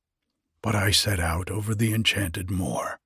But 0.62 0.74
I 0.74 0.90
set 0.90 1.20
out 1.20 1.50
over 1.50 1.74
the 1.74 1.92
enchanted 1.92 2.50
moor 2.50 3.00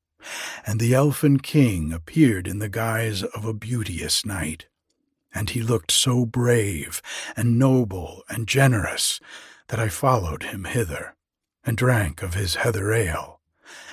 and 0.66 0.80
the 0.80 0.94
elfin 0.94 1.38
king 1.38 1.92
appeared 1.92 2.46
in 2.46 2.58
the 2.58 2.68
guise 2.68 3.22
of 3.22 3.44
a 3.44 3.54
beauteous 3.54 4.24
knight. 4.24 4.66
And 5.34 5.50
he 5.50 5.62
looked 5.62 5.90
so 5.90 6.26
brave 6.26 7.00
and 7.36 7.58
noble 7.58 8.22
and 8.28 8.46
generous 8.46 9.20
that 9.68 9.80
I 9.80 9.88
followed 9.88 10.42
him 10.42 10.64
hither, 10.64 11.14
and 11.64 11.76
drank 11.76 12.22
of 12.22 12.34
his 12.34 12.56
heather 12.56 12.92
ale. 12.92 13.40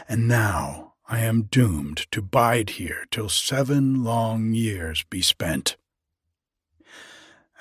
And 0.08 0.28
now 0.28 0.94
I 1.08 1.20
am 1.20 1.44
doomed 1.44 2.06
to 2.12 2.22
bide 2.22 2.72
here 2.72 3.06
till 3.10 3.30
seven 3.30 4.04
long 4.04 4.54
years 4.54 5.04
be 5.10 5.22
spent. 5.22 5.78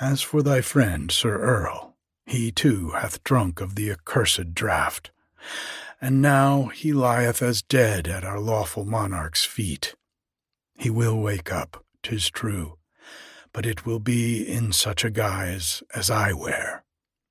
As 0.01 0.21
for 0.21 0.43
thy 0.43 0.61
friend 0.61 1.11
Sir 1.11 1.39
Earl, 1.39 1.97
he 2.27 2.53
too 2.53 2.91
hath 2.91 3.25
drunk 3.25 3.61
of 3.61 3.75
the 3.75 3.91
accursed 3.91 4.55
draught, 4.55 5.11
and 6.01 6.23
now 6.23 6.67
he 6.67 6.93
lieth 6.93 7.43
as 7.43 7.63
dead 7.63 8.07
at 8.07 8.25
our 8.25 8.41
lawful 8.41 8.85
monarch's 8.85 9.45
feet. 9.45 9.95
He 10.77 10.91
will 10.91 11.19
wake 11.19 11.53
up, 11.53 11.85
'tis 12.03 12.31
true, 12.31 12.79
but 13.53 13.67
it 13.67 13.85
will 13.85 13.99
be 13.99 14.43
in 14.43 14.73
such 14.73 15.05
a 15.05 15.11
guise 15.11 15.83
as 15.95 16.11
I 16.11 16.33
wear, 16.33 16.85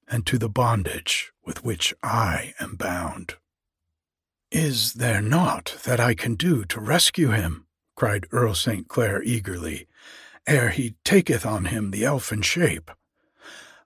and 0.08 0.26
to 0.26 0.38
the 0.38 0.50
bondage 0.50 1.32
with 1.46 1.64
which 1.64 1.94
I 2.04 2.54
am 2.60 2.76
bound. 2.76 3.36
Is 4.52 4.94
there 4.94 5.22
naught 5.22 5.78
that 5.84 6.00
I 6.00 6.14
can 6.14 6.36
do 6.36 6.66
to 6.66 6.80
rescue 6.80 7.30
him? 7.30 7.68
cried 7.96 8.28
Earl 8.32 8.54
St. 8.54 8.88
Clair 8.88 9.24
eagerly, 9.24 9.88
ere 10.46 10.70
he 10.70 10.96
taketh 11.04 11.46
on 11.46 11.66
him 11.66 11.92
the 11.92 12.06
elfin 12.06 12.42
shape. 12.42 12.92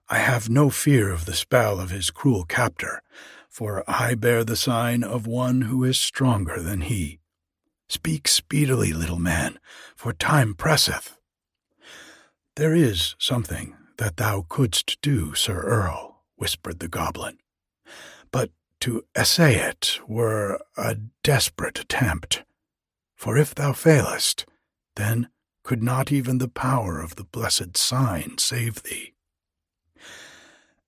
I 0.08 0.18
have 0.18 0.50
no 0.50 0.70
fear 0.70 1.10
of 1.10 1.24
the 1.24 1.34
spell 1.34 1.80
of 1.80 1.90
his 1.90 2.10
cruel 2.10 2.44
captor, 2.44 3.02
for 3.52 3.84
I 3.86 4.14
bear 4.14 4.44
the 4.44 4.56
sign 4.56 5.04
of 5.04 5.26
one 5.26 5.60
who 5.62 5.84
is 5.84 5.98
stronger 5.98 6.58
than 6.58 6.80
he. 6.80 7.20
Speak 7.86 8.26
speedily, 8.26 8.94
little 8.94 9.18
man, 9.18 9.58
for 9.94 10.14
time 10.14 10.54
presseth. 10.54 11.18
There 12.56 12.74
is 12.74 13.14
something 13.18 13.76
that 13.98 14.16
thou 14.16 14.46
couldst 14.48 15.02
do, 15.02 15.34
Sir 15.34 15.60
Earl, 15.60 16.22
whispered 16.36 16.78
the 16.78 16.88
goblin, 16.88 17.36
but 18.30 18.50
to 18.80 19.04
essay 19.14 19.56
it 19.56 20.00
were 20.08 20.58
a 20.78 20.96
desperate 21.22 21.78
attempt. 21.78 22.44
For 23.14 23.36
if 23.36 23.54
thou 23.54 23.74
failest, 23.74 24.46
then 24.96 25.28
could 25.62 25.82
not 25.82 26.10
even 26.10 26.38
the 26.38 26.48
power 26.48 27.02
of 27.02 27.16
the 27.16 27.24
blessed 27.24 27.76
sign 27.76 28.38
save 28.38 28.82
thee. 28.82 29.12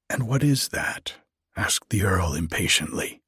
And 0.09 0.27
what 0.27 0.43
is 0.43 0.69
that? 0.69 1.17
Asked 1.57 1.91
the 1.91 2.03
Earl 2.03 2.35
impatiently. 2.35 3.23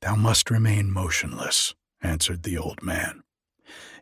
Thou 0.00 0.16
must 0.16 0.50
remain 0.50 0.90
motionless, 0.90 1.74
answered 2.02 2.42
the 2.42 2.58
old 2.58 2.82
man, 2.82 3.22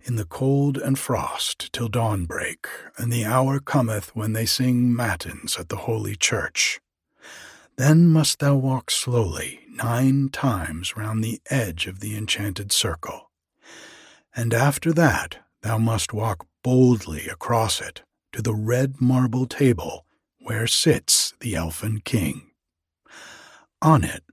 in 0.03 0.17
the 0.17 0.25
cold 0.25 0.77
and 0.77 0.99
frost 0.99 1.73
till 1.73 1.89
dawn 1.89 2.27
break, 2.27 2.67
and 2.99 3.13
the 3.13 3.25
hour 3.25 3.61
cometh 3.61 4.15
when 4.15 4.33
they 4.33 4.47
sing 4.47 4.95
matins 4.95 5.57
at 5.59 5.69
the 5.69 5.77
holy 5.89 6.17
church. 6.17 6.81
Then 7.77 8.09
must 8.09 8.39
thou 8.39 8.57
walk 8.57 8.91
slowly 8.91 9.61
nine 9.69 10.29
times 10.29 10.97
round 10.97 11.25
the 11.25 11.41
edge 11.51 11.87
of 11.87 12.01
the 12.01 12.17
enchanted 12.17 12.71
circle, 12.71 13.31
and 14.37 14.53
after 14.53 14.93
that 14.93 15.39
thou 15.63 15.79
must 15.79 16.13
walk 16.13 16.47
boldly 16.63 17.27
across 17.29 17.81
it 17.81 18.03
to 18.33 18.43
the 18.43 18.55
red 18.55 19.01
marble 19.01 19.47
table 19.47 20.05
where 20.41 20.67
sits 20.67 21.33
the 21.41 21.55
elfin 21.55 22.01
king. 22.01 22.51
On 23.85 24.03
it 24.03 24.25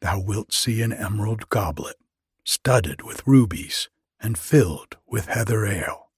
thou 0.00 0.18
wilt 0.18 0.52
see 0.52 0.82
an 0.82 0.92
emerald 0.92 1.48
goblet, 1.48 1.94
studded 2.42 3.02
with 3.02 3.24
rubies 3.24 3.88
and 4.18 4.36
filled 4.36 4.96
with 5.06 5.26
heather 5.26 5.64
ale. 5.64 6.10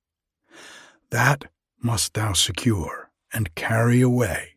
That 1.11 1.51
must 1.83 2.15
thou 2.15 2.33
secure 2.33 3.11
and 3.31 3.55
carry 3.55 4.01
away. 4.01 4.57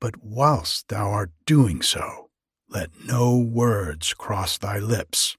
But 0.00 0.24
whilst 0.24 0.88
thou 0.88 1.08
art 1.08 1.30
doing 1.46 1.82
so, 1.82 2.30
let 2.68 2.90
no 3.04 3.38
words 3.38 4.12
cross 4.12 4.58
thy 4.58 4.80
lips. 4.80 5.36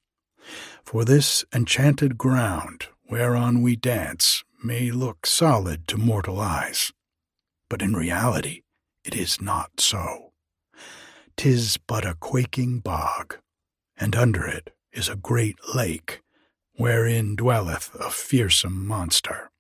For 0.86 1.04
this 1.04 1.44
enchanted 1.54 2.18
ground 2.18 2.88
whereon 3.10 3.62
we 3.62 3.76
dance 3.76 4.46
may 4.64 4.92
look 4.92 5.26
solid 5.26 5.90
to 5.90 5.98
mortal 5.98 6.40
eyes, 6.40 6.94
but 7.68 7.82
in 7.82 7.94
reality 7.94 8.62
it 9.04 9.14
is 9.14 9.42
not 9.42 9.82
so 9.82 10.27
'tis 11.38 11.78
but 11.78 12.04
a 12.04 12.16
quaking 12.16 12.80
bog, 12.80 13.38
and 13.96 14.16
under 14.16 14.46
it 14.46 14.76
is 14.92 15.08
a 15.08 15.16
great 15.16 15.58
lake, 15.76 16.22
wherein 16.74 17.36
dwelleth 17.36 17.94
a 17.96 18.10
fearsome 18.10 18.86
monster. 18.86 19.52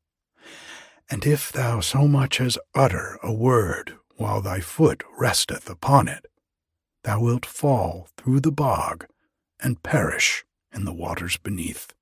And 1.09 1.25
if 1.25 1.51
thou 1.51 1.79
so 1.79 2.07
much 2.07 2.41
as 2.41 2.57
utter 2.73 3.19
a 3.21 3.31
word 3.31 3.95
while 4.15 4.41
thy 4.41 4.59
foot 4.59 5.03
resteth 5.17 5.69
upon 5.69 6.07
it, 6.07 6.25
thou 7.03 7.21
wilt 7.21 7.45
fall 7.45 8.09
through 8.17 8.39
the 8.39 8.51
bog 8.51 9.05
and 9.59 9.83
perish 9.83 10.43
in 10.73 10.83
the 10.83 10.93
waters 10.93 11.37
beneath. 11.37 11.93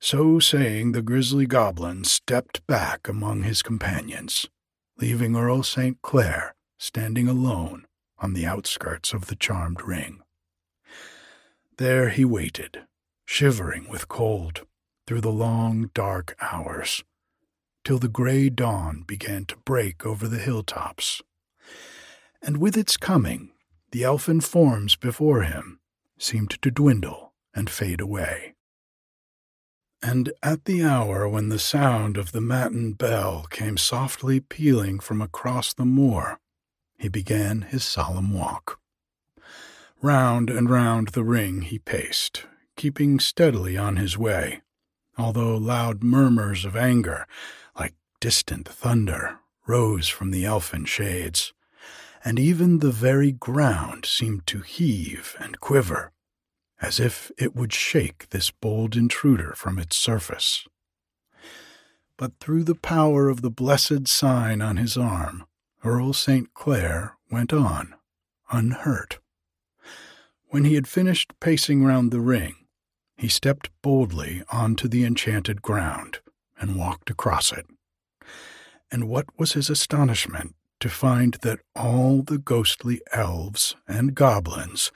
So 0.00 0.40
saying, 0.40 0.92
the 0.92 1.02
grisly 1.02 1.46
goblin 1.46 2.04
stepped 2.04 2.66
back 2.66 3.08
among 3.08 3.44
his 3.44 3.62
companions, 3.62 4.46
leaving 4.98 5.36
Earl 5.36 5.62
St. 5.62 6.02
Clair 6.02 6.55
standing 6.78 7.28
alone 7.28 7.86
on 8.18 8.32
the 8.32 8.46
outskirts 8.46 9.12
of 9.12 9.26
the 9.26 9.36
charmed 9.36 9.82
ring. 9.82 10.20
There 11.78 12.08
he 12.08 12.24
waited, 12.24 12.86
shivering 13.24 13.88
with 13.88 14.08
cold, 14.08 14.66
through 15.06 15.20
the 15.20 15.30
long, 15.30 15.90
dark 15.94 16.36
hours, 16.40 17.04
till 17.84 17.98
the 17.98 18.08
gray 18.08 18.48
dawn 18.48 19.04
began 19.06 19.44
to 19.46 19.56
break 19.58 20.04
over 20.04 20.26
the 20.26 20.38
hilltops. 20.38 21.22
And 22.42 22.56
with 22.58 22.76
its 22.76 22.96
coming, 22.96 23.50
the 23.92 24.04
elfin 24.04 24.40
forms 24.40 24.96
before 24.96 25.42
him 25.42 25.80
seemed 26.18 26.50
to 26.62 26.70
dwindle 26.70 27.34
and 27.54 27.70
fade 27.70 28.00
away. 28.00 28.54
And 30.02 30.32
at 30.42 30.64
the 30.64 30.82
hour 30.82 31.28
when 31.28 31.48
the 31.48 31.58
sound 31.58 32.16
of 32.16 32.32
the 32.32 32.40
matin 32.40 32.92
bell 32.92 33.46
came 33.50 33.76
softly 33.76 34.40
pealing 34.40 35.00
from 35.00 35.22
across 35.22 35.72
the 35.72 35.84
moor, 35.84 36.38
he 36.98 37.08
began 37.08 37.62
his 37.62 37.84
solemn 37.84 38.32
walk. 38.32 38.80
Round 40.02 40.50
and 40.50 40.68
round 40.68 41.08
the 41.08 41.24
ring 41.24 41.62
he 41.62 41.78
paced, 41.78 42.46
keeping 42.76 43.18
steadily 43.18 43.76
on 43.76 43.96
his 43.96 44.18
way, 44.18 44.62
although 45.18 45.56
loud 45.56 46.02
murmurs 46.02 46.64
of 46.64 46.76
anger, 46.76 47.26
like 47.78 47.94
distant 48.20 48.68
thunder, 48.68 49.38
rose 49.66 50.08
from 50.08 50.30
the 50.30 50.44
elfin 50.44 50.84
shades, 50.84 51.52
and 52.24 52.38
even 52.38 52.78
the 52.78 52.90
very 52.90 53.32
ground 53.32 54.04
seemed 54.04 54.46
to 54.46 54.60
heave 54.60 55.36
and 55.38 55.60
quiver, 55.60 56.12
as 56.80 57.00
if 57.00 57.30
it 57.38 57.54
would 57.54 57.72
shake 57.72 58.28
this 58.30 58.50
bold 58.50 58.96
intruder 58.96 59.54
from 59.56 59.78
its 59.78 59.96
surface. 59.96 60.66
But 62.16 62.38
through 62.40 62.64
the 62.64 62.74
power 62.74 63.28
of 63.28 63.42
the 63.42 63.50
blessed 63.50 64.08
sign 64.08 64.60
on 64.60 64.76
his 64.76 64.96
arm, 64.96 65.46
Earl 65.86 66.12
St. 66.12 66.52
Clair 66.52 67.16
went 67.30 67.52
on, 67.52 67.94
unhurt. 68.50 69.20
When 70.48 70.64
he 70.64 70.74
had 70.74 70.88
finished 70.88 71.38
pacing 71.38 71.84
round 71.84 72.10
the 72.10 72.20
ring, 72.20 72.56
he 73.16 73.28
stepped 73.28 73.70
boldly 73.82 74.42
onto 74.50 74.88
the 74.88 75.04
enchanted 75.04 75.62
ground 75.62 76.18
and 76.58 76.76
walked 76.76 77.08
across 77.08 77.52
it. 77.52 77.66
And 78.90 79.08
what 79.08 79.26
was 79.38 79.52
his 79.52 79.70
astonishment 79.70 80.56
to 80.80 80.88
find 80.88 81.34
that 81.42 81.60
all 81.76 82.22
the 82.22 82.38
ghostly 82.38 83.00
elves 83.12 83.76
and 83.86 84.14
goblins 84.14 84.90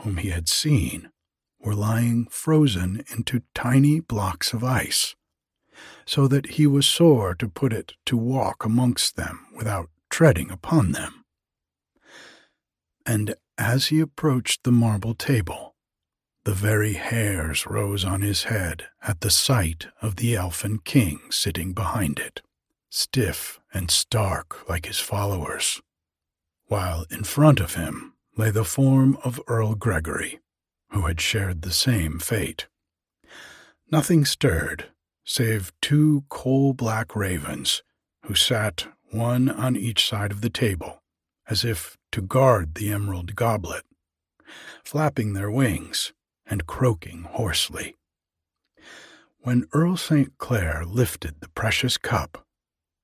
whom 0.00 0.18
he 0.18 0.30
had 0.30 0.48
seen 0.48 1.10
were 1.58 1.74
lying 1.74 2.26
frozen 2.30 3.04
into 3.10 3.42
tiny 3.52 3.98
blocks 3.98 4.52
of 4.52 4.62
ice, 4.62 5.16
so 6.04 6.28
that 6.28 6.50
he 6.50 6.66
was 6.66 6.86
sore 6.86 7.34
to 7.34 7.48
put 7.48 7.72
it 7.72 7.94
to 8.06 8.16
walk 8.16 8.64
amongst 8.64 9.16
them 9.16 9.46
without 9.56 9.90
treading 10.16 10.50
upon 10.50 10.92
them. 10.92 11.26
And 13.04 13.34
as 13.58 13.88
he 13.88 14.00
approached 14.00 14.64
the 14.64 14.72
marble 14.72 15.12
table, 15.12 15.76
the 16.46 16.54
very 16.54 16.94
hairs 16.94 17.66
rose 17.66 18.02
on 18.02 18.22
his 18.22 18.44
head 18.44 18.86
at 19.06 19.20
the 19.20 19.28
sight 19.28 19.88
of 20.00 20.16
the 20.16 20.34
elfin 20.34 20.78
king 20.78 21.20
sitting 21.28 21.74
behind 21.74 22.18
it, 22.18 22.40
stiff 22.88 23.60
and 23.74 23.90
stark 23.90 24.66
like 24.70 24.86
his 24.86 24.98
followers, 24.98 25.82
while 26.64 27.04
in 27.10 27.22
front 27.22 27.60
of 27.60 27.74
him 27.74 28.14
lay 28.38 28.50
the 28.50 28.64
form 28.64 29.18
of 29.22 29.38
Earl 29.46 29.74
Gregory, 29.74 30.40
who 30.92 31.02
had 31.02 31.20
shared 31.20 31.60
the 31.60 31.72
same 31.72 32.20
fate. 32.20 32.68
Nothing 33.92 34.24
stirred 34.24 34.86
save 35.26 35.72
two 35.82 36.24
coal 36.30 36.72
black 36.72 37.14
ravens 37.14 37.82
who 38.22 38.34
sat 38.34 38.86
one 39.10 39.48
on 39.48 39.76
each 39.76 40.06
side 40.06 40.32
of 40.32 40.40
the 40.40 40.50
table, 40.50 41.02
as 41.48 41.64
if 41.64 41.96
to 42.12 42.20
guard 42.20 42.74
the 42.74 42.90
emerald 42.90 43.34
goblet, 43.34 43.84
flapping 44.84 45.32
their 45.32 45.50
wings 45.50 46.12
and 46.46 46.66
croaking 46.66 47.22
hoarsely. 47.22 47.94
When 49.38 49.68
Earl 49.72 49.96
St. 49.96 50.36
Clair 50.38 50.84
lifted 50.84 51.40
the 51.40 51.48
precious 51.50 51.96
cup, 51.98 52.44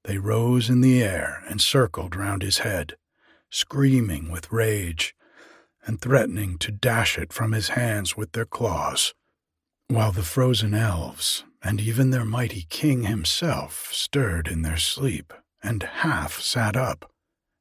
they 0.04 0.18
rose 0.18 0.68
in 0.68 0.80
the 0.80 1.02
air 1.02 1.44
and 1.48 1.60
circled 1.60 2.16
round 2.16 2.42
his 2.42 2.58
head, 2.58 2.96
screaming 3.50 4.30
with 4.30 4.50
rage 4.50 5.14
and 5.84 6.00
threatening 6.00 6.58
to 6.58 6.72
dash 6.72 7.18
it 7.18 7.32
from 7.32 7.52
his 7.52 7.70
hands 7.70 8.16
with 8.16 8.32
their 8.32 8.44
claws, 8.44 9.14
while 9.88 10.12
the 10.12 10.22
frozen 10.22 10.74
elves 10.74 11.44
and 11.62 11.80
even 11.80 12.10
their 12.10 12.24
mighty 12.24 12.66
king 12.68 13.04
himself 13.04 13.90
stirred 13.92 14.48
in 14.48 14.62
their 14.62 14.76
sleep 14.76 15.32
and 15.62 15.82
half 15.82 16.40
sat 16.40 16.76
up, 16.76 17.10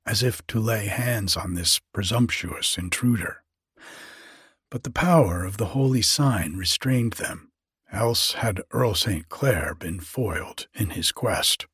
as 0.06 0.24
if 0.24 0.46
to 0.48 0.60
lay 0.60 0.88
hands 0.88 1.38
on 1.38 1.54
this 1.54 1.80
presumptuous 1.94 2.78
intruder. 2.78 3.44
But 4.70 4.84
the 4.84 4.92
power 4.92 5.44
of 5.44 5.58
the 5.58 5.68
holy 5.68 6.02
sign 6.02 6.56
restrained 6.56 7.14
them, 7.14 7.52
else 7.92 8.34
had 8.34 8.62
Earl 8.72 8.96
St. 8.96 9.30
Clair 9.30 9.76
been 9.76 10.00
foiled 10.00 10.68
in 10.74 10.92
his 10.92 11.12
quest. 11.12 11.68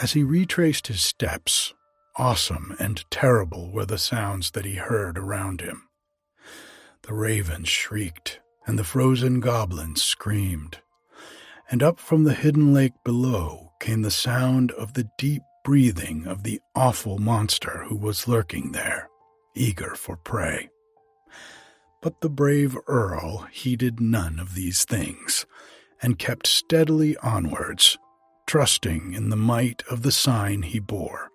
As 0.00 0.12
he 0.12 0.24
retraced 0.24 0.88
his 0.88 1.00
steps, 1.00 1.72
awesome 2.16 2.74
and 2.80 3.04
terrible 3.10 3.70
were 3.70 3.86
the 3.86 3.98
sounds 3.98 4.50
that 4.50 4.64
he 4.64 4.74
heard 4.74 5.16
around 5.16 5.60
him. 5.60 5.88
The 7.02 7.14
ravens 7.14 7.68
shrieked, 7.68 8.40
and 8.66 8.78
the 8.78 8.84
frozen 8.84 9.38
goblins 9.40 10.02
screamed 10.02 10.78
and 11.70 11.82
up 11.82 11.98
from 11.98 12.24
the 12.24 12.34
hidden 12.34 12.72
lake 12.72 12.92
below 13.04 13.72
came 13.80 14.02
the 14.02 14.10
sound 14.10 14.70
of 14.72 14.94
the 14.94 15.08
deep 15.18 15.42
breathing 15.64 16.26
of 16.26 16.42
the 16.42 16.60
awful 16.74 17.18
monster 17.18 17.84
who 17.88 17.96
was 17.96 18.28
lurking 18.28 18.72
there, 18.72 19.08
eager 19.54 19.94
for 19.94 20.16
prey. 20.16 20.68
But 22.02 22.20
the 22.20 22.28
brave 22.28 22.76
Earl 22.86 23.46
heeded 23.50 23.98
none 23.98 24.38
of 24.38 24.54
these 24.54 24.84
things, 24.84 25.46
and 26.02 26.18
kept 26.18 26.46
steadily 26.46 27.16
onwards, 27.18 27.96
trusting 28.46 29.14
in 29.14 29.30
the 29.30 29.36
might 29.36 29.82
of 29.90 30.02
the 30.02 30.12
sign 30.12 30.62
he 30.62 30.78
bore. 30.78 31.30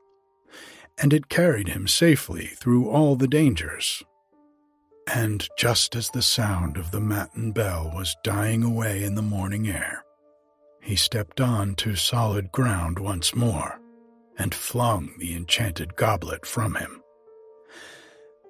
And 1.02 1.12
it 1.12 1.30
carried 1.30 1.70
him 1.70 1.88
safely 1.88 2.48
through 2.48 2.88
all 2.88 3.16
the 3.16 3.28
dangers. 3.28 4.04
And 5.12 5.48
just 5.58 5.96
as 5.96 6.10
the 6.10 6.22
sound 6.22 6.78
of 6.78 6.92
the 6.92 7.02
matin 7.02 7.52
bell 7.52 7.92
was 7.96 8.16
dying 8.24 8.64
away 8.64 9.04
in 9.04 9.16
the 9.16 9.24
morning 9.24 9.68
air, 9.68 10.04
he 10.82 10.96
stepped 10.96 11.42
on 11.42 11.76
to 11.76 11.96
solid 11.96 12.52
ground 12.52 13.00
once 13.00 13.36
more 13.36 13.80
and 14.38 14.56
flung 14.56 15.12
the 15.20 15.36
enchanted 15.36 15.96
goblet 15.96 16.46
from 16.46 16.76
him. 16.76 17.02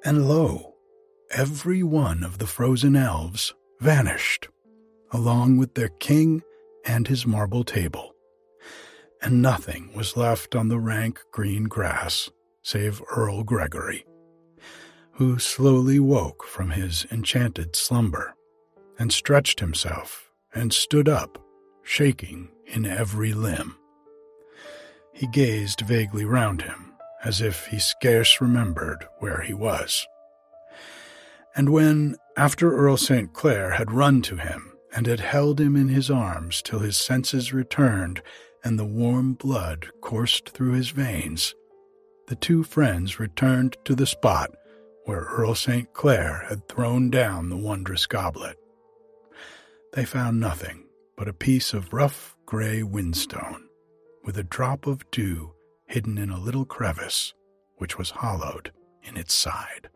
And 0.06 0.30
lo, 0.30 0.76
every 1.32 1.84
one 1.84 2.24
of 2.24 2.38
the 2.38 2.48
frozen 2.48 2.96
elves 2.96 3.54
vanished, 3.80 4.48
along 5.12 5.58
with 5.58 5.74
their 5.74 5.90
king 5.90 6.42
and 6.86 7.08
his 7.08 7.26
marble 7.26 7.64
table, 7.64 8.14
and 9.22 9.42
nothing 9.42 9.92
was 9.94 10.16
left 10.16 10.56
on 10.56 10.70
the 10.70 10.80
rank 10.80 11.20
green 11.32 11.66
grass 11.66 12.30
save 12.62 13.02
Earl 13.16 13.44
Gregory, 13.44 14.06
who 15.14 15.40
slowly 15.40 16.00
woke 16.00 16.44
from 16.44 16.70
his 16.72 17.06
enchanted 17.12 17.76
slumber 17.76 18.36
and 18.98 19.12
stretched 19.12 19.60
himself 19.60 20.30
and 20.54 20.72
stood 20.72 21.10
up 21.10 21.44
shaking 21.90 22.48
in 22.68 22.86
every 22.86 23.34
limb. 23.34 23.76
He 25.12 25.26
gazed 25.26 25.82
vaguely 25.82 26.24
round 26.24 26.62
him, 26.62 26.94
as 27.24 27.42
if 27.42 27.66
he 27.66 27.80
scarce 27.80 28.40
remembered 28.40 29.08
where 29.18 29.42
he 29.42 29.56
was. 29.56 30.06
And 31.56 31.72
when, 31.72 32.16
after 32.38 32.72
Earl 32.72 32.96
St. 32.96 33.34
Clair 33.34 33.72
had 33.72 33.92
run 33.92 34.22
to 34.22 34.36
him 34.36 34.72
and 34.96 35.08
had 35.08 35.20
held 35.20 35.60
him 35.60 35.76
in 35.76 35.90
his 35.90 36.12
arms 36.12 36.62
till 36.62 36.80
his 36.80 36.96
senses 36.96 37.54
returned 37.54 38.22
and 38.64 38.78
the 38.78 38.86
warm 38.86 39.34
blood 39.34 39.88
coursed 40.00 40.50
through 40.50 40.74
his 40.74 40.92
veins, 40.92 41.56
the 42.28 42.36
two 42.36 42.64
friends 42.64 43.20
returned 43.20 43.78
to 43.86 43.96
the 43.96 44.06
spot 44.06 44.52
where 45.06 45.22
Earl 45.22 45.56
St. 45.56 45.92
Clair 45.94 46.46
had 46.50 46.70
thrown 46.70 47.10
down 47.10 47.50
the 47.50 47.58
wondrous 47.58 48.06
goblet. 48.06 48.58
They 49.94 50.06
found 50.06 50.40
nothing 50.40 50.84
but 51.20 51.28
a 51.28 51.34
piece 51.34 51.74
of 51.74 51.92
rough 51.92 52.38
gray 52.46 52.80
whinstone, 52.82 53.68
with 54.24 54.38
a 54.38 54.44
drop 54.44 54.88
of 54.88 55.04
dew 55.12 55.54
hidden 55.86 56.18
in 56.18 56.30
a 56.30 56.40
little 56.40 56.64
crevice 56.64 57.34
which 57.76 57.98
was 57.98 58.10
hollowed 58.10 58.72
in 59.04 59.18
its 59.18 59.34
side. 59.34 59.90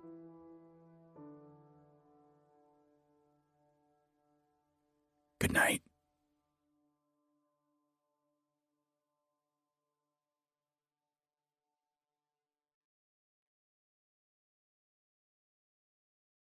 Good 5.39 5.53
night. 5.53 5.81